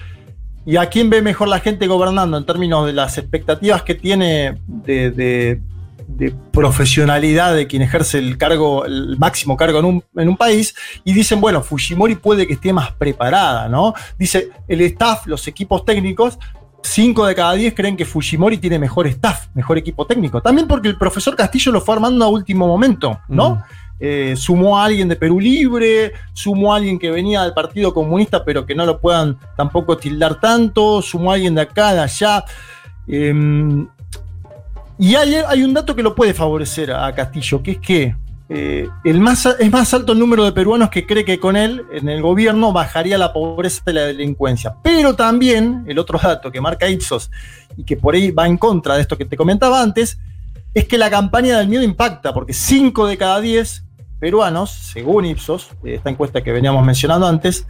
y 0.65 0.77
a 0.77 0.87
quién 0.87 1.09
ve 1.09 1.21
mejor 1.21 1.47
la 1.47 1.59
gente 1.59 1.87
gobernando 1.87 2.37
en 2.37 2.45
términos 2.45 2.85
de 2.85 2.93
las 2.93 3.17
expectativas 3.17 3.81
que 3.81 3.95
tiene 3.95 4.59
de, 4.67 5.61
profesionalidad 6.51 7.55
de 7.55 7.67
quien 7.67 7.81
ejerce 7.81 8.17
el 8.17 8.37
cargo, 8.37 8.85
el 8.85 9.17
máximo 9.17 9.55
cargo 9.55 9.79
en 9.79 9.85
un, 9.85 10.03
en 10.15 10.29
un, 10.29 10.37
país, 10.37 10.75
y 11.03 11.13
dicen, 11.13 11.39
bueno, 11.39 11.61
Fujimori 11.61 12.15
puede 12.15 12.47
que 12.47 12.53
esté 12.53 12.73
más 12.73 12.91
preparada, 12.91 13.69
¿no? 13.69 13.93
Dice, 14.17 14.49
el 14.67 14.81
staff, 14.81 15.27
los 15.27 15.47
equipos 15.47 15.85
técnicos 15.85 16.39
5 16.83 17.25
de 17.25 17.35
cada 17.35 17.53
10 17.53 17.73
creen 17.73 17.97
que 17.97 18.05
Fujimori 18.05 18.57
tiene 18.57 18.79
mejor 18.79 19.07
staff, 19.07 19.47
mejor 19.53 19.77
equipo 19.77 20.05
técnico. 20.05 20.41
También 20.41 20.67
porque 20.67 20.87
el 20.87 20.97
profesor 20.97 21.35
Castillo 21.35 21.71
lo 21.71 21.81
fue 21.81 21.95
armando 21.95 22.25
a 22.25 22.29
último 22.29 22.67
momento, 22.67 23.19
¿no? 23.27 23.55
Mm. 23.55 23.63
Eh, 24.01 24.35
sumó 24.37 24.79
a 24.79 24.85
alguien 24.85 25.09
de 25.09 25.17
Perú 25.17 25.41
Libre, 25.41 26.13
sumó 26.31 26.73
a 26.73 26.77
alguien 26.77 26.97
que 26.97 27.11
venía 27.11 27.43
del 27.43 27.53
Partido 27.53 27.93
Comunista, 27.93 28.45
pero 28.45 28.65
que 28.65 28.73
no 28.73 28.85
lo 28.85 29.01
puedan 29.01 29.37
tampoco 29.57 29.97
tildar 29.97 30.39
tanto, 30.39 31.01
sumó 31.01 31.31
a 31.31 31.35
alguien 31.35 31.55
de 31.55 31.61
acá, 31.61 31.93
de 31.93 31.99
allá. 31.99 32.45
Em, 33.07 33.87
y 34.99 35.15
hay, 35.15 35.35
hay 35.35 35.63
un 35.63 35.73
dato 35.73 35.95
que 35.95 36.03
lo 36.03 36.13
puede 36.13 36.33
favorecer 36.33 36.91
a 36.91 37.15
Castillo, 37.15 37.63
que 37.63 37.71
es 37.71 37.77
que 37.79 38.15
eh, 38.49 38.89
el 39.03 39.21
más, 39.21 39.45
es 39.45 39.71
más 39.71 39.93
alto 39.93 40.11
el 40.11 40.19
número 40.19 40.43
de 40.43 40.51
peruanos 40.51 40.89
que 40.89 41.05
cree 41.05 41.23
que 41.23 41.39
con 41.39 41.55
él 41.55 41.85
en 41.93 42.09
el 42.09 42.21
gobierno 42.21 42.73
bajaría 42.73 43.17
la 43.17 43.31
pobreza 43.31 43.81
y 43.87 43.93
la 43.93 44.01
delincuencia. 44.01 44.75
Pero 44.83 45.15
también, 45.15 45.85
el 45.87 45.99
otro 45.99 46.19
dato 46.21 46.51
que 46.51 46.59
marca 46.59 46.89
Ipsos 46.89 47.31
y 47.77 47.85
que 47.85 47.95
por 47.95 48.13
ahí 48.13 48.31
va 48.31 48.45
en 48.45 48.57
contra 48.57 48.95
de 48.95 49.01
esto 49.01 49.17
que 49.17 49.25
te 49.25 49.37
comentaba 49.37 49.81
antes, 49.81 50.19
es 50.73 50.85
que 50.85 50.97
la 50.97 51.09
campaña 51.09 51.59
del 51.59 51.69
miedo 51.69 51.83
impacta, 51.83 52.33
porque 52.33 52.53
5 52.53 53.07
de 53.07 53.17
cada 53.17 53.39
10 53.39 53.85
peruanos, 54.19 54.71
según 54.71 55.25
Ipsos, 55.25 55.69
esta 55.85 56.09
encuesta 56.09 56.41
que 56.41 56.51
veníamos 56.51 56.85
mencionando 56.85 57.25
antes, 57.25 57.65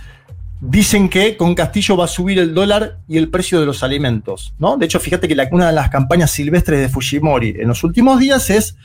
dicen 0.62 1.10
que 1.10 1.38
con 1.38 1.56
Castillo 1.56 1.96
va 1.96 2.06
a 2.06 2.08
subir 2.08 2.40
el 2.40 2.54
dólar 2.54 3.00
y 3.08 3.18
el 3.18 3.30
precio 3.30 3.60
de 3.60 3.66
los 3.66 3.84
alimentos. 3.84 4.54
¿no? 4.58 4.78
De 4.78 4.86
hecho, 4.86 5.00
fíjate 5.00 5.28
que 5.28 5.48
una 5.52 5.68
de 5.68 5.74
las 5.74 5.90
campañas 5.90 6.32
silvestres 6.32 6.80
de 6.80 6.90
Fujimori 6.90 7.56
en 7.60 7.68
los 7.68 7.84
últimos 7.84 8.20
días 8.20 8.50
es 8.50 8.76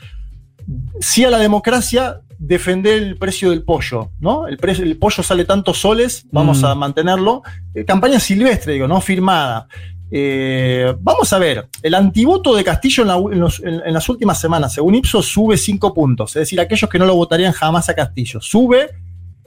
sí 0.99 1.23
a 1.23 1.29
la 1.29 1.37
democracia, 1.37 2.21
defender 2.37 3.01
el 3.01 3.17
precio 3.17 3.49
del 3.49 3.63
pollo, 3.63 4.11
¿no? 4.19 4.47
El, 4.47 4.57
el 4.61 4.97
pollo 4.97 5.23
sale 5.23 5.45
tantos 5.45 5.79
soles, 5.79 6.25
vamos 6.31 6.61
mm. 6.61 6.65
a 6.65 6.75
mantenerlo. 6.75 7.43
Eh, 7.73 7.85
campaña 7.85 8.19
silvestre, 8.19 8.73
digo, 8.73 8.87
no 8.87 8.99
firmada. 8.99 9.67
Eh, 10.11 10.95
vamos 11.01 11.31
a 11.33 11.39
ver, 11.39 11.67
el 11.81 11.93
antivoto 11.93 12.55
de 12.55 12.63
Castillo 12.63 13.03
en, 13.31 13.93
las 13.93 14.09
últimas 14.09 14.39
semanas, 14.39 14.73
según 14.73 14.95
Ipsos, 14.95 15.25
sube 15.25 15.57
5 15.57 15.93
puntos. 15.93 16.35
Es 16.35 16.41
decir, 16.41 16.59
aquellos 16.59 16.89
que 16.89 16.99
no 16.99 17.05
lo 17.05 17.15
votarían 17.15 17.53
jamás 17.53 17.89
a 17.89 17.95
Castillo, 17.95 18.39
sube 18.41 18.89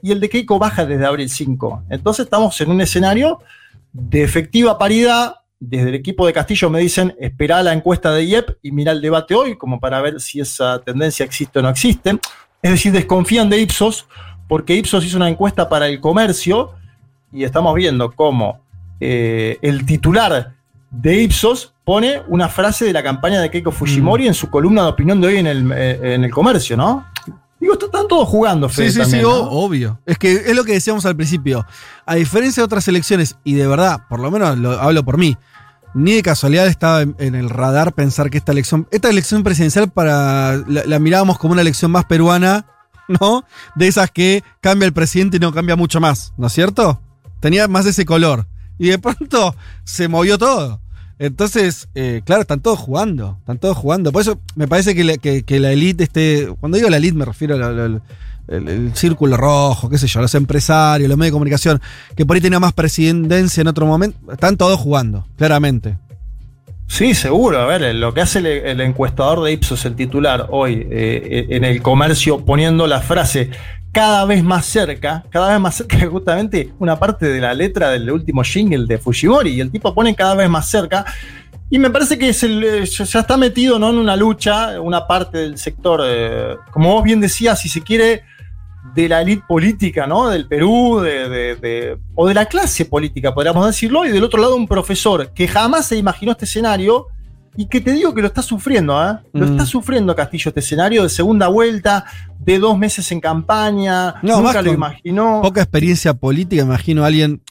y 0.02 0.12
el 0.12 0.20
de 0.20 0.28
Keiko 0.28 0.58
baja 0.58 0.84
desde 0.86 1.06
abril 1.06 1.28
5. 1.28 1.84
Entonces 1.90 2.24
estamos 2.24 2.60
en 2.60 2.70
un 2.70 2.80
escenario 2.80 3.40
de 3.92 4.22
efectiva 4.22 4.78
paridad 4.78 5.36
desde 5.60 5.88
el 5.88 5.94
equipo 5.96 6.26
de 6.26 6.32
Castillo 6.32 6.70
me 6.70 6.80
dicen, 6.80 7.16
espera 7.18 7.62
la 7.62 7.72
encuesta 7.72 8.12
de 8.12 8.24
IEP 8.24 8.50
y 8.62 8.70
mira 8.70 8.92
el 8.92 9.00
debate 9.00 9.34
hoy, 9.34 9.56
como 9.56 9.80
para 9.80 10.00
ver 10.00 10.20
si 10.20 10.40
esa 10.40 10.78
tendencia 10.80 11.24
existe 11.24 11.58
o 11.58 11.62
no 11.62 11.68
existe. 11.68 12.18
Es 12.62 12.70
decir, 12.70 12.92
desconfían 12.92 13.50
de 13.50 13.60
Ipsos, 13.60 14.06
porque 14.46 14.74
Ipsos 14.74 15.04
hizo 15.04 15.16
una 15.16 15.28
encuesta 15.28 15.68
para 15.68 15.88
el 15.88 16.00
comercio 16.00 16.72
y 17.32 17.44
estamos 17.44 17.74
viendo 17.74 18.12
cómo 18.12 18.60
eh, 19.00 19.58
el 19.62 19.84
titular 19.84 20.54
de 20.90 21.22
Ipsos 21.22 21.74
pone 21.84 22.22
una 22.28 22.48
frase 22.48 22.84
de 22.84 22.92
la 22.92 23.02
campaña 23.02 23.40
de 23.40 23.50
Keiko 23.50 23.72
Fujimori 23.72 24.24
mm. 24.24 24.28
en 24.28 24.34
su 24.34 24.50
columna 24.50 24.82
de 24.82 24.88
opinión 24.88 25.20
de 25.20 25.26
hoy 25.26 25.36
en 25.38 25.46
el, 25.46 25.72
eh, 25.72 26.14
en 26.14 26.24
el 26.24 26.30
comercio, 26.30 26.76
¿no? 26.76 27.06
Digo, 27.60 27.74
están 27.74 28.06
todos 28.08 28.28
jugando, 28.28 28.68
Fede, 28.68 28.92
Sí, 28.92 29.04
sí, 29.04 29.10
sí, 29.10 29.20
obvio. 29.24 30.00
Es 30.06 30.16
que 30.16 30.32
es 30.32 30.54
lo 30.54 30.64
que 30.64 30.72
decíamos 30.72 31.04
al 31.06 31.16
principio. 31.16 31.66
A 32.06 32.14
diferencia 32.14 32.60
de 32.60 32.64
otras 32.64 32.86
elecciones, 32.86 33.36
y 33.42 33.54
de 33.54 33.66
verdad, 33.66 34.02
por 34.08 34.20
lo 34.20 34.30
menos 34.30 34.56
lo 34.58 34.80
hablo 34.80 35.04
por 35.04 35.18
mí, 35.18 35.36
ni 35.94 36.12
de 36.12 36.22
casualidad 36.22 36.66
estaba 36.66 37.02
en, 37.02 37.34
el 37.34 37.50
radar 37.50 37.94
pensar 37.94 38.30
que 38.30 38.38
esta 38.38 38.52
elección, 38.52 38.86
esta 38.90 39.10
elección 39.10 39.42
presidencial 39.42 39.90
para 39.90 40.56
la, 40.66 40.98
mirábamos 40.98 41.38
como 41.38 41.52
una 41.52 41.62
elección 41.62 41.90
más 41.90 42.04
peruana, 42.04 42.66
¿no? 43.20 43.44
De 43.74 43.88
esas 43.88 44.10
que 44.10 44.44
cambia 44.60 44.86
el 44.86 44.92
presidente 44.92 45.38
y 45.38 45.40
no 45.40 45.52
cambia 45.52 45.76
mucho 45.76 46.00
más, 46.00 46.34
¿no 46.36 46.46
es 46.46 46.52
cierto? 46.52 47.00
Tenía 47.40 47.66
más 47.66 47.86
ese 47.86 48.04
color. 48.04 48.46
Y 48.78 48.90
de 48.90 48.98
pronto 48.98 49.56
se 49.82 50.06
movió 50.06 50.38
todo. 50.38 50.80
Entonces, 51.18 51.88
eh, 51.94 52.22
claro, 52.24 52.42
están 52.42 52.60
todos 52.60 52.78
jugando, 52.78 53.36
están 53.40 53.58
todos 53.58 53.76
jugando. 53.76 54.12
Por 54.12 54.22
eso 54.22 54.38
me 54.54 54.68
parece 54.68 54.94
que 54.94 55.04
la, 55.04 55.16
que, 55.16 55.42
elite 55.48 56.04
esté, 56.04 56.48
cuando 56.60 56.76
digo 56.76 56.88
la 56.88 56.98
elite 56.98 57.16
me 57.16 57.24
refiero 57.24 57.56
al 57.56 58.02
círculo 58.94 59.36
rojo, 59.36 59.90
qué 59.90 59.98
sé 59.98 60.06
yo, 60.06 60.20
los 60.20 60.34
empresarios, 60.34 61.08
los 61.08 61.18
medios 61.18 61.32
de 61.32 61.36
comunicación, 61.36 61.80
que 62.16 62.24
por 62.24 62.36
ahí 62.36 62.40
tenía 62.40 62.60
más 62.60 62.72
presidencia 62.72 63.60
en 63.60 63.66
otro 63.66 63.84
momento, 63.84 64.32
están 64.32 64.56
todos 64.56 64.78
jugando, 64.78 65.26
claramente. 65.36 65.98
Sí, 66.86 67.14
seguro. 67.14 67.60
A 67.60 67.66
ver, 67.66 67.94
lo 67.94 68.14
que 68.14 68.22
hace 68.22 68.38
el, 68.38 68.80
encuestador 68.80 69.44
de 69.44 69.52
Ipsos, 69.52 69.84
el 69.84 69.94
titular, 69.94 70.46
hoy 70.50 70.86
eh, 70.90 71.46
en 71.50 71.64
el 71.64 71.82
comercio, 71.82 72.44
poniendo 72.44 72.86
la 72.86 73.02
frase 73.02 73.50
cada 73.92 74.24
vez 74.24 74.44
más 74.44 74.66
cerca, 74.66 75.24
cada 75.30 75.52
vez 75.52 75.60
más 75.60 75.76
cerca, 75.76 76.06
justamente 76.10 76.72
una 76.78 76.98
parte 76.98 77.26
de 77.26 77.40
la 77.40 77.54
letra 77.54 77.90
del 77.90 78.10
último 78.10 78.42
jingle 78.42 78.86
de 78.86 78.98
Fujimori, 78.98 79.50
y 79.50 79.60
el 79.60 79.70
tipo 79.70 79.94
pone 79.94 80.14
cada 80.14 80.34
vez 80.34 80.48
más 80.48 80.68
cerca. 80.68 81.04
Y 81.70 81.78
me 81.78 81.90
parece 81.90 82.16
que 82.18 82.30
es 82.30 82.42
el, 82.42 82.64
eh, 82.64 82.84
ya 82.86 83.20
está 83.20 83.36
metido 83.36 83.78
¿no? 83.78 83.90
en 83.90 83.98
una 83.98 84.16
lucha, 84.16 84.80
una 84.80 85.06
parte 85.06 85.38
del 85.38 85.58
sector, 85.58 86.00
eh, 86.04 86.56
como 86.70 86.94
vos 86.94 87.04
bien 87.04 87.20
decías, 87.20 87.60
si 87.60 87.68
se 87.68 87.82
quiere, 87.82 88.22
de 88.94 89.08
la 89.08 89.22
élite 89.22 89.44
política, 89.46 90.06
¿no? 90.06 90.28
Del 90.28 90.46
Perú, 90.46 91.00
de, 91.00 91.98
o 92.14 92.26
de 92.26 92.34
la 92.34 92.46
clase 92.46 92.84
política, 92.84 93.34
podríamos 93.34 93.66
decirlo, 93.66 94.04
y 94.06 94.10
del 94.10 94.24
otro 94.24 94.40
lado 94.40 94.56
un 94.56 94.66
profesor 94.66 95.30
que 95.32 95.46
jamás 95.46 95.86
se 95.86 95.96
imaginó 95.96 96.32
este 96.32 96.46
escenario 96.46 97.06
y 97.56 97.66
que 97.66 97.80
te 97.80 97.92
digo 97.92 98.14
que 98.14 98.20
lo 98.20 98.28
está 98.28 98.42
sufriendo, 98.42 99.00
¿eh? 99.04 99.18
Lo 99.32 99.44
está 99.44 99.64
mm. 99.64 99.66
sufriendo 99.66 100.14
Castillo 100.14 100.50
este 100.50 100.60
escenario 100.60 101.02
de 101.02 101.08
segunda 101.08 101.48
vuelta, 101.48 102.04
de 102.52 102.58
dos 102.58 102.78
meses 102.78 103.12
en 103.12 103.20
campaña, 103.20 104.14
no, 104.22 104.40
nunca 104.40 104.62
lo 104.62 104.72
imaginó. 104.72 105.42
Poca 105.42 105.60
experiencia 105.60 106.14
política, 106.14 106.62
imagino 106.62 107.04
a 107.04 107.08
alguien, 107.08 107.42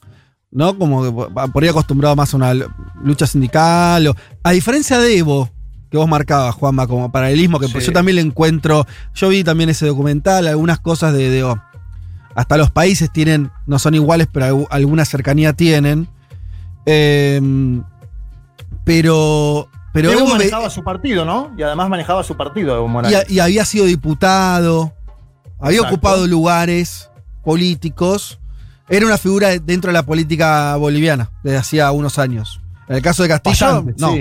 ¿no? 0.49 0.75
Como 0.77 1.29
por 1.53 1.63
ahí 1.63 1.69
acostumbrado 1.69 2.15
más 2.15 2.33
a 2.33 2.37
una 2.37 2.53
lucha 3.03 3.27
sindical, 3.27 4.07
o, 4.07 4.15
a 4.41 4.51
diferencia 4.51 4.97
de 4.97 5.19
Evo, 5.19 5.51
que 5.91 5.97
vos 5.97 6.07
marcabas, 6.07 6.55
Juanma, 6.55 6.87
como 6.87 7.11
paralelismo, 7.11 7.59
que 7.59 7.67
yo 7.67 7.91
también 7.91 8.15
le 8.15 8.21
encuentro. 8.21 8.87
Yo 9.13 9.29
vi 9.29 9.43
también 9.43 9.69
ese 9.69 9.85
documental, 9.85 10.47
algunas 10.47 10.79
cosas 10.79 11.13
de. 11.13 11.43
Oh, 11.43 11.61
hasta 12.33 12.57
los 12.57 12.71
países 12.71 13.11
tienen, 13.11 13.51
no 13.67 13.77
son 13.77 13.93
iguales, 13.93 14.27
pero 14.31 14.65
alguna 14.71 15.05
cercanía 15.05 15.53
tienen. 15.53 16.07
Em, 16.87 17.83
pero. 18.83 19.69
Pero 19.97 20.11
Evo, 20.11 20.27
manejaba 20.27 20.69
su 20.69 20.83
partido, 20.83 21.25
¿no? 21.25 21.51
Y 21.57 21.63
además 21.63 21.89
manejaba 21.89 22.23
su 22.23 22.37
partido, 22.37 22.75
Evo 22.75 22.87
Morales. 22.87 23.25
Y, 23.29 23.39
había 23.39 23.65
sido 23.65 23.85
diputado, 23.85 24.93
había 25.59 25.81
ocupado 25.81 26.27
lugares 26.27 27.09
políticos. 27.43 28.39
Era 28.87 29.07
una 29.07 29.17
figura 29.17 29.57
dentro 29.57 29.89
de 29.89 29.93
la 29.93 30.03
política 30.03 30.75
boliviana 30.75 31.31
desde 31.43 31.57
hacía 31.57 31.91
unos 31.91 32.19
años. 32.19 32.61
En 32.87 32.97
el 32.97 33.01
caso 33.01 33.23
de 33.23 33.29
Castillo, 33.29 33.85
no. 33.97 34.13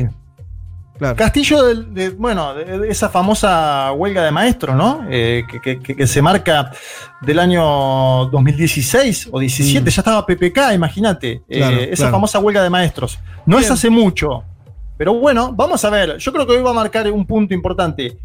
Castillo, 1.15 1.75
de, 1.75 2.09
bueno, 2.09 2.55
de 2.55 2.89
esa 2.89 3.11
famosa 3.11 3.93
huelga 3.93 4.25
de 4.25 4.31
maestros, 4.31 4.75
¿no? 4.75 5.05
Eh, 5.11 5.45
que, 5.63 6.07
se 6.07 6.23
marca 6.23 6.73
del 7.21 7.39
año 7.39 8.25
2016 8.31 9.29
o 9.31 9.41
17, 9.41 9.83
mm. 9.83 9.93
ya 9.93 10.01
estaba 10.01 10.25
PPK, 10.25 10.73
imagínate. 10.73 11.43
Eh, 11.51 11.91
esa 11.93 12.11
famosa 12.11 12.39
huelga 12.39 12.63
de 12.63 12.71
maestros. 12.71 13.19
No 13.45 13.59
es 13.59 13.71
hace 13.71 13.91
mucho, 13.91 14.43
pero 14.97 15.15
bueno, 15.15 15.53
vamos 15.53 15.85
a 15.85 15.91
ver. 15.91 16.19
Yo 16.19 16.33
creo 16.33 16.47
que 16.47 16.55
hoy 16.55 16.63
va 16.63 16.71
a 16.71 16.75
marcar 16.75 17.11
un 17.11 17.27
punto 17.27 17.55
importante 17.55 18.17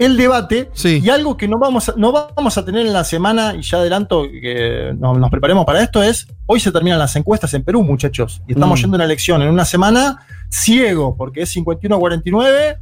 el 0.00 0.16
debate 0.16 0.70
y 0.82 1.10
algo 1.10 1.36
que 1.36 1.46
no 1.46 1.58
vamos, 1.58 1.90
a, 1.90 1.94
no 1.94 2.10
vamos 2.10 2.56
a 2.56 2.64
tener 2.64 2.86
en 2.86 2.92
la 2.94 3.04
semana, 3.04 3.54
y 3.54 3.60
ya 3.60 3.76
adelanto 3.76 4.22
que 4.22 4.94
nos, 4.98 5.30
preparemos 5.30 5.66
para 5.66 5.82
esto, 5.82 6.02
es 6.02 6.26
hoy 6.46 6.58
se 6.58 6.72
terminan 6.72 6.98
las 6.98 7.14
encuestas 7.16 7.52
en 7.52 7.62
Perú, 7.62 7.82
muchachos, 7.82 8.40
y 8.48 8.52
estamos 8.54 8.78
mm. 8.78 8.82
yendo 8.82 8.94
a 8.94 8.96
una 8.96 9.04
elección 9.04 9.42
en 9.42 9.48
una 9.48 9.66
semana 9.66 10.24
ciego, 10.48 11.14
porque 11.18 11.42
es 11.42 11.50
51 11.50 11.94
a 11.94 11.98
49 11.98 12.78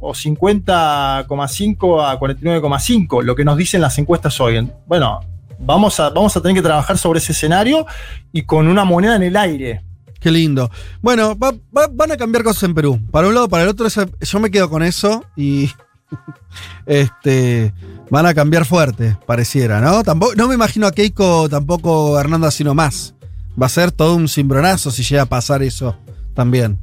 o 0.00 0.12
50,5 0.12 2.02
a 2.02 2.18
49,5, 2.18 3.22
lo 3.22 3.36
que 3.36 3.44
nos 3.44 3.58
dicen 3.58 3.82
las 3.82 3.98
encuestas 3.98 4.40
hoy. 4.40 4.66
Bueno, 4.86 5.20
vamos 5.58 6.00
a, 6.00 6.08
vamos 6.08 6.34
a 6.34 6.40
tener 6.40 6.56
que 6.56 6.62
trabajar 6.62 6.96
sobre 6.96 7.18
ese 7.18 7.32
escenario 7.32 7.84
y 8.32 8.40
con 8.44 8.68
una 8.68 8.86
moneda 8.86 9.16
en 9.16 9.22
el 9.24 9.36
aire. 9.36 9.84
Qué 10.24 10.30
lindo. 10.30 10.70
Bueno, 11.02 11.36
van 11.36 12.10
a 12.10 12.16
cambiar 12.16 12.44
cosas 12.44 12.62
en 12.62 12.72
Perú. 12.72 12.98
Para 13.10 13.28
un 13.28 13.34
lado, 13.34 13.46
para 13.46 13.64
el 13.64 13.68
otro, 13.68 13.86
yo 13.88 14.40
me 14.40 14.50
quedo 14.50 14.70
con 14.70 14.82
eso 14.82 15.22
y 15.36 15.68
este, 16.86 17.74
van 18.08 18.24
a 18.24 18.32
cambiar 18.32 18.64
fuerte, 18.64 19.18
pareciera, 19.26 19.82
¿no? 19.82 20.02
Tampoco, 20.02 20.34
no 20.34 20.48
me 20.48 20.54
imagino 20.54 20.86
a 20.86 20.92
Keiko 20.92 21.50
tampoco 21.50 22.08
gobernando 22.08 22.46
así 22.46 22.64
nomás. 22.64 23.14
Va 23.60 23.66
a 23.66 23.68
ser 23.68 23.92
todo 23.92 24.14
un 24.14 24.26
cimbronazo 24.26 24.90
si 24.90 25.02
llega 25.02 25.24
a 25.24 25.26
pasar 25.26 25.62
eso 25.62 25.94
también. 26.32 26.78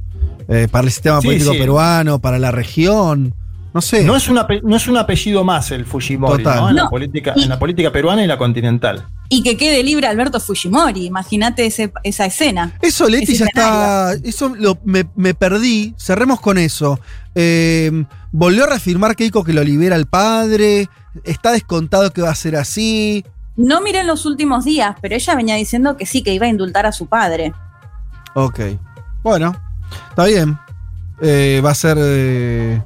Eh, 0.46 0.68
para 0.70 0.86
el 0.86 0.92
sistema 0.92 1.20
Sí, 1.20 1.26
político 1.26 1.50
sí. 1.50 1.58
peruano, 1.58 2.20
para 2.20 2.38
la 2.38 2.52
región. 2.52 3.34
No 3.74 3.80
sé. 3.80 4.04
No 4.04 4.14
es, 4.16 4.28
no 4.30 4.76
es 4.76 4.86
un 4.88 4.96
apellido 4.98 5.44
más 5.44 5.70
el 5.70 5.86
Fujimori, 5.86 6.42
Total. 6.42 6.60
¿no? 6.60 6.68
En, 6.70 6.76
La 6.76 6.90
política, 6.90 7.32
Y- 7.36 7.44
en 7.44 7.48
la 7.48 7.58
política 7.58 7.90
peruana 7.90 8.22
y 8.22 8.26
la 8.26 8.36
continental. 8.36 9.06
Y 9.30 9.42
que 9.42 9.56
quede 9.56 9.82
libre 9.82 10.06
Alberto 10.06 10.38
Fujimori. 10.40 11.06
Imagínate 11.06 11.64
ese- 11.64 11.90
esa 12.04 12.26
escena. 12.26 12.72
Eso, 12.82 13.08
Leti, 13.08 13.34
ya 13.34 13.46
está. 13.46 14.12
Eso 14.22 14.54
lo- 14.58 14.78
me, 14.84 15.06
me 15.16 15.32
perdí. 15.32 15.94
Cerremos 15.98 16.40
con 16.40 16.58
eso. 16.58 17.00
Eh, 17.34 18.04
volvió 18.30 18.64
a 18.64 18.66
reafirmar 18.66 19.16
Keiko 19.16 19.42
que 19.42 19.54
lo 19.54 19.64
libera 19.64 19.96
el 19.96 20.04
padre. 20.06 20.88
Está 21.24 21.52
descontado 21.52 22.10
que 22.12 22.20
va 22.20 22.30
a 22.30 22.34
ser 22.34 22.56
así. 22.56 23.24
No 23.56 23.80
miré 23.80 24.00
en 24.00 24.06
los 24.06 24.26
últimos 24.26 24.64
días, 24.66 24.96
pero 25.00 25.14
ella 25.14 25.34
venía 25.34 25.54
diciendo 25.56 25.96
que 25.96 26.04
sí, 26.06 26.22
que 26.22 26.34
iba 26.34 26.44
a 26.46 26.48
indultar 26.50 26.84
a 26.86 26.92
su 26.92 27.06
padre. 27.06 27.52
Ok. 28.34 28.60
Bueno, 29.22 29.54
está 30.10 30.24
bien. 30.26 30.58
Eh, 31.22 31.60
va 31.64 31.70
a 31.70 31.74
ser. 31.74 31.96
eh, 32.00 32.82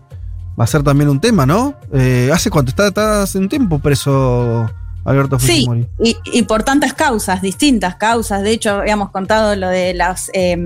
va 0.59 0.64
a 0.64 0.66
ser 0.66 0.83
también 0.83 1.09
un 1.11 1.21
tema, 1.21 1.47
¿no? 1.47 1.75
Eh, 1.92 2.31
¿Hace 2.33 2.51
cuánto? 2.51 2.71
Está, 2.71 2.88
está 2.88 3.23
hace 3.23 3.38
un 3.38 3.49
tiempo 3.49 3.79
preso 3.79 4.71
Alberto 5.05 5.38
Sí, 5.38 5.47
Fujimori. 5.66 5.87
y, 6.03 6.16
y 6.33 6.42
por 6.42 6.62
tantas 6.64 6.92
causas, 6.95 7.40
distintas 7.42 7.97
causas. 7.97 8.42
De 8.42 8.51
hecho, 8.51 8.71
habíamos 8.71 9.11
contado 9.11 9.55
lo 9.55 9.69
de 9.69 9.95
las. 9.95 10.31
eh, 10.35 10.57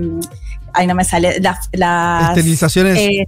ay, 0.73 0.87
no 0.87 0.95
me 0.95 1.03
sale. 1.03 1.39
Las. 1.41 1.69
las, 1.73 2.29
Esterilizaciones. 2.29 2.97
eh, 2.97 3.27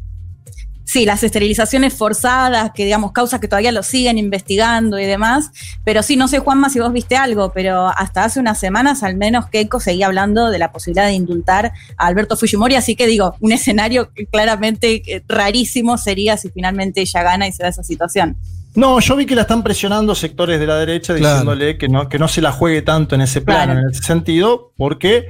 sí, 0.86 1.06
las 1.06 1.24
esterilizaciones 1.24 1.94
forzadas, 1.94 2.72
que 2.74 2.86
digamos, 2.86 3.12
causas 3.12 3.40
que 3.40 3.48
todavía 3.48 3.72
lo 3.72 3.84
siguen 3.84 4.18
investigando 4.18 5.00
y 5.00 5.06
demás. 5.06 5.52
Pero 5.84 6.04
sí, 6.04 6.16
no 6.16 6.28
sé, 6.28 6.40
Juanma, 6.40 6.70
si 6.70 6.80
vos 6.80 6.92
viste 6.94 7.16
algo, 7.16 7.52
pero 7.54 7.88
hasta 7.88 8.24
hace 8.26 8.40
unas 8.40 8.60
semanas 8.60 9.04
al 9.04 9.16
menos 9.16 9.48
Keiko 9.48 9.80
seguía 9.80 10.08
hablando 10.08 10.50
de 10.50 10.60
la 10.60 10.72
posibilidad 10.72 11.06
de 11.08 11.14
indultar 11.14 11.72
a 11.98 12.08
Alberto 12.08 12.36
Fujimori. 12.38 12.76
Así 12.76 12.96
que 12.96 13.08
digo, 13.08 13.36
un 13.40 13.52
escenario 13.54 14.12
que 14.14 14.26
claramente 14.26 15.02
eh, 15.08 15.24
rarísimo 15.28 15.98
sería 15.98 16.38
si 16.38 16.50
finalmente 16.50 17.02
ella 17.02 17.24
gana 17.24 17.48
y 17.48 17.52
se 17.52 17.64
da 17.64 17.70
esa 17.70 17.84
situación. 17.84 18.38
No, 18.76 19.00
yo 19.00 19.16
vi 19.16 19.26
que 19.28 19.36
la 19.36 19.44
están 19.44 19.62
presionando 19.62 20.16
sectores 20.16 20.60
de 20.60 20.66
la 20.66 20.78
derecha 20.78 21.14
Claro. 21.16 21.36
diciéndole 21.36 21.78
que 21.78 21.88
no, 21.88 22.10
que 22.10 22.18
no 22.18 22.28
se 22.28 22.42
la 22.42 22.52
juegue 22.52 22.82
tanto 22.82 23.14
en 23.14 23.22
ese 23.22 23.42
plano, 23.42 23.74
Claro. 23.74 23.80
en 23.88 23.92
ese 23.92 24.02
sentido, 24.02 24.72
porque 24.78 25.28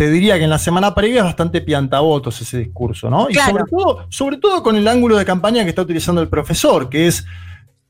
te 0.00 0.10
diría 0.10 0.38
que 0.38 0.44
en 0.44 0.50
la 0.50 0.58
semana 0.58 0.94
previa 0.94 1.18
es 1.18 1.24
bastante 1.24 1.60
piantabotos 1.60 2.40
ese 2.40 2.56
discurso, 2.56 3.10
¿no? 3.10 3.28
Y 3.28 3.34
sobre 3.34 3.64
todo, 3.64 4.06
sobre 4.08 4.38
todo 4.38 4.62
con 4.62 4.74
el 4.74 4.88
ángulo 4.88 5.18
de 5.18 5.26
campaña 5.26 5.62
que 5.62 5.68
está 5.68 5.82
utilizando 5.82 6.22
el 6.22 6.28
profesor, 6.28 6.88
que 6.88 7.06
es 7.06 7.26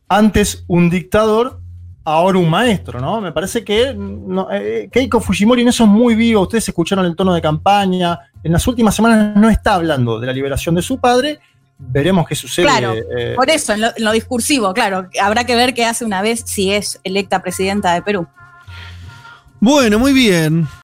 antes 0.08 0.64
un 0.66 0.90
dictador, 0.90 1.60
ahora 2.02 2.36
un 2.38 2.50
maestro, 2.50 2.98
¿no? 2.98 3.20
Me 3.20 3.30
parece 3.30 3.62
que 3.62 3.94
no, 3.94 4.48
eh, 4.50 4.88
Keiko 4.90 5.20
Fujimori 5.20 5.62
en 5.62 5.68
eso 5.68 5.84
es 5.84 5.88
muy 5.88 6.16
vivo, 6.16 6.40
ustedes 6.40 6.66
escucharon 6.66 7.06
el 7.06 7.14
tono 7.14 7.32
de 7.32 7.40
campaña, 7.40 8.18
en 8.42 8.50
las 8.50 8.66
últimas 8.66 8.92
semanas 8.96 9.36
no 9.36 9.48
está 9.48 9.76
hablando 9.76 10.18
de 10.18 10.26
la 10.26 10.32
liberación 10.32 10.74
de 10.74 10.82
su 10.82 10.98
padre, 10.98 11.38
veremos 11.78 12.26
qué 12.26 12.34
sucede. 12.34 12.66
Claro, 12.66 12.92
eh, 12.92 13.34
Por 13.36 13.48
eso, 13.50 13.72
en 13.72 13.82
lo, 13.82 13.86
en 13.96 14.02
lo 14.02 14.10
discursivo, 14.10 14.74
claro, 14.74 15.08
habrá 15.22 15.44
que 15.44 15.54
ver 15.54 15.74
qué 15.74 15.84
hace 15.84 16.04
una 16.04 16.22
vez 16.22 16.42
si 16.44 16.72
es 16.72 16.98
electa 17.04 17.40
presidenta 17.40 17.94
de 17.94 18.02
Perú. 18.02 18.26
Bueno, 19.60 20.00
muy 20.00 20.12
bien. 20.12 20.66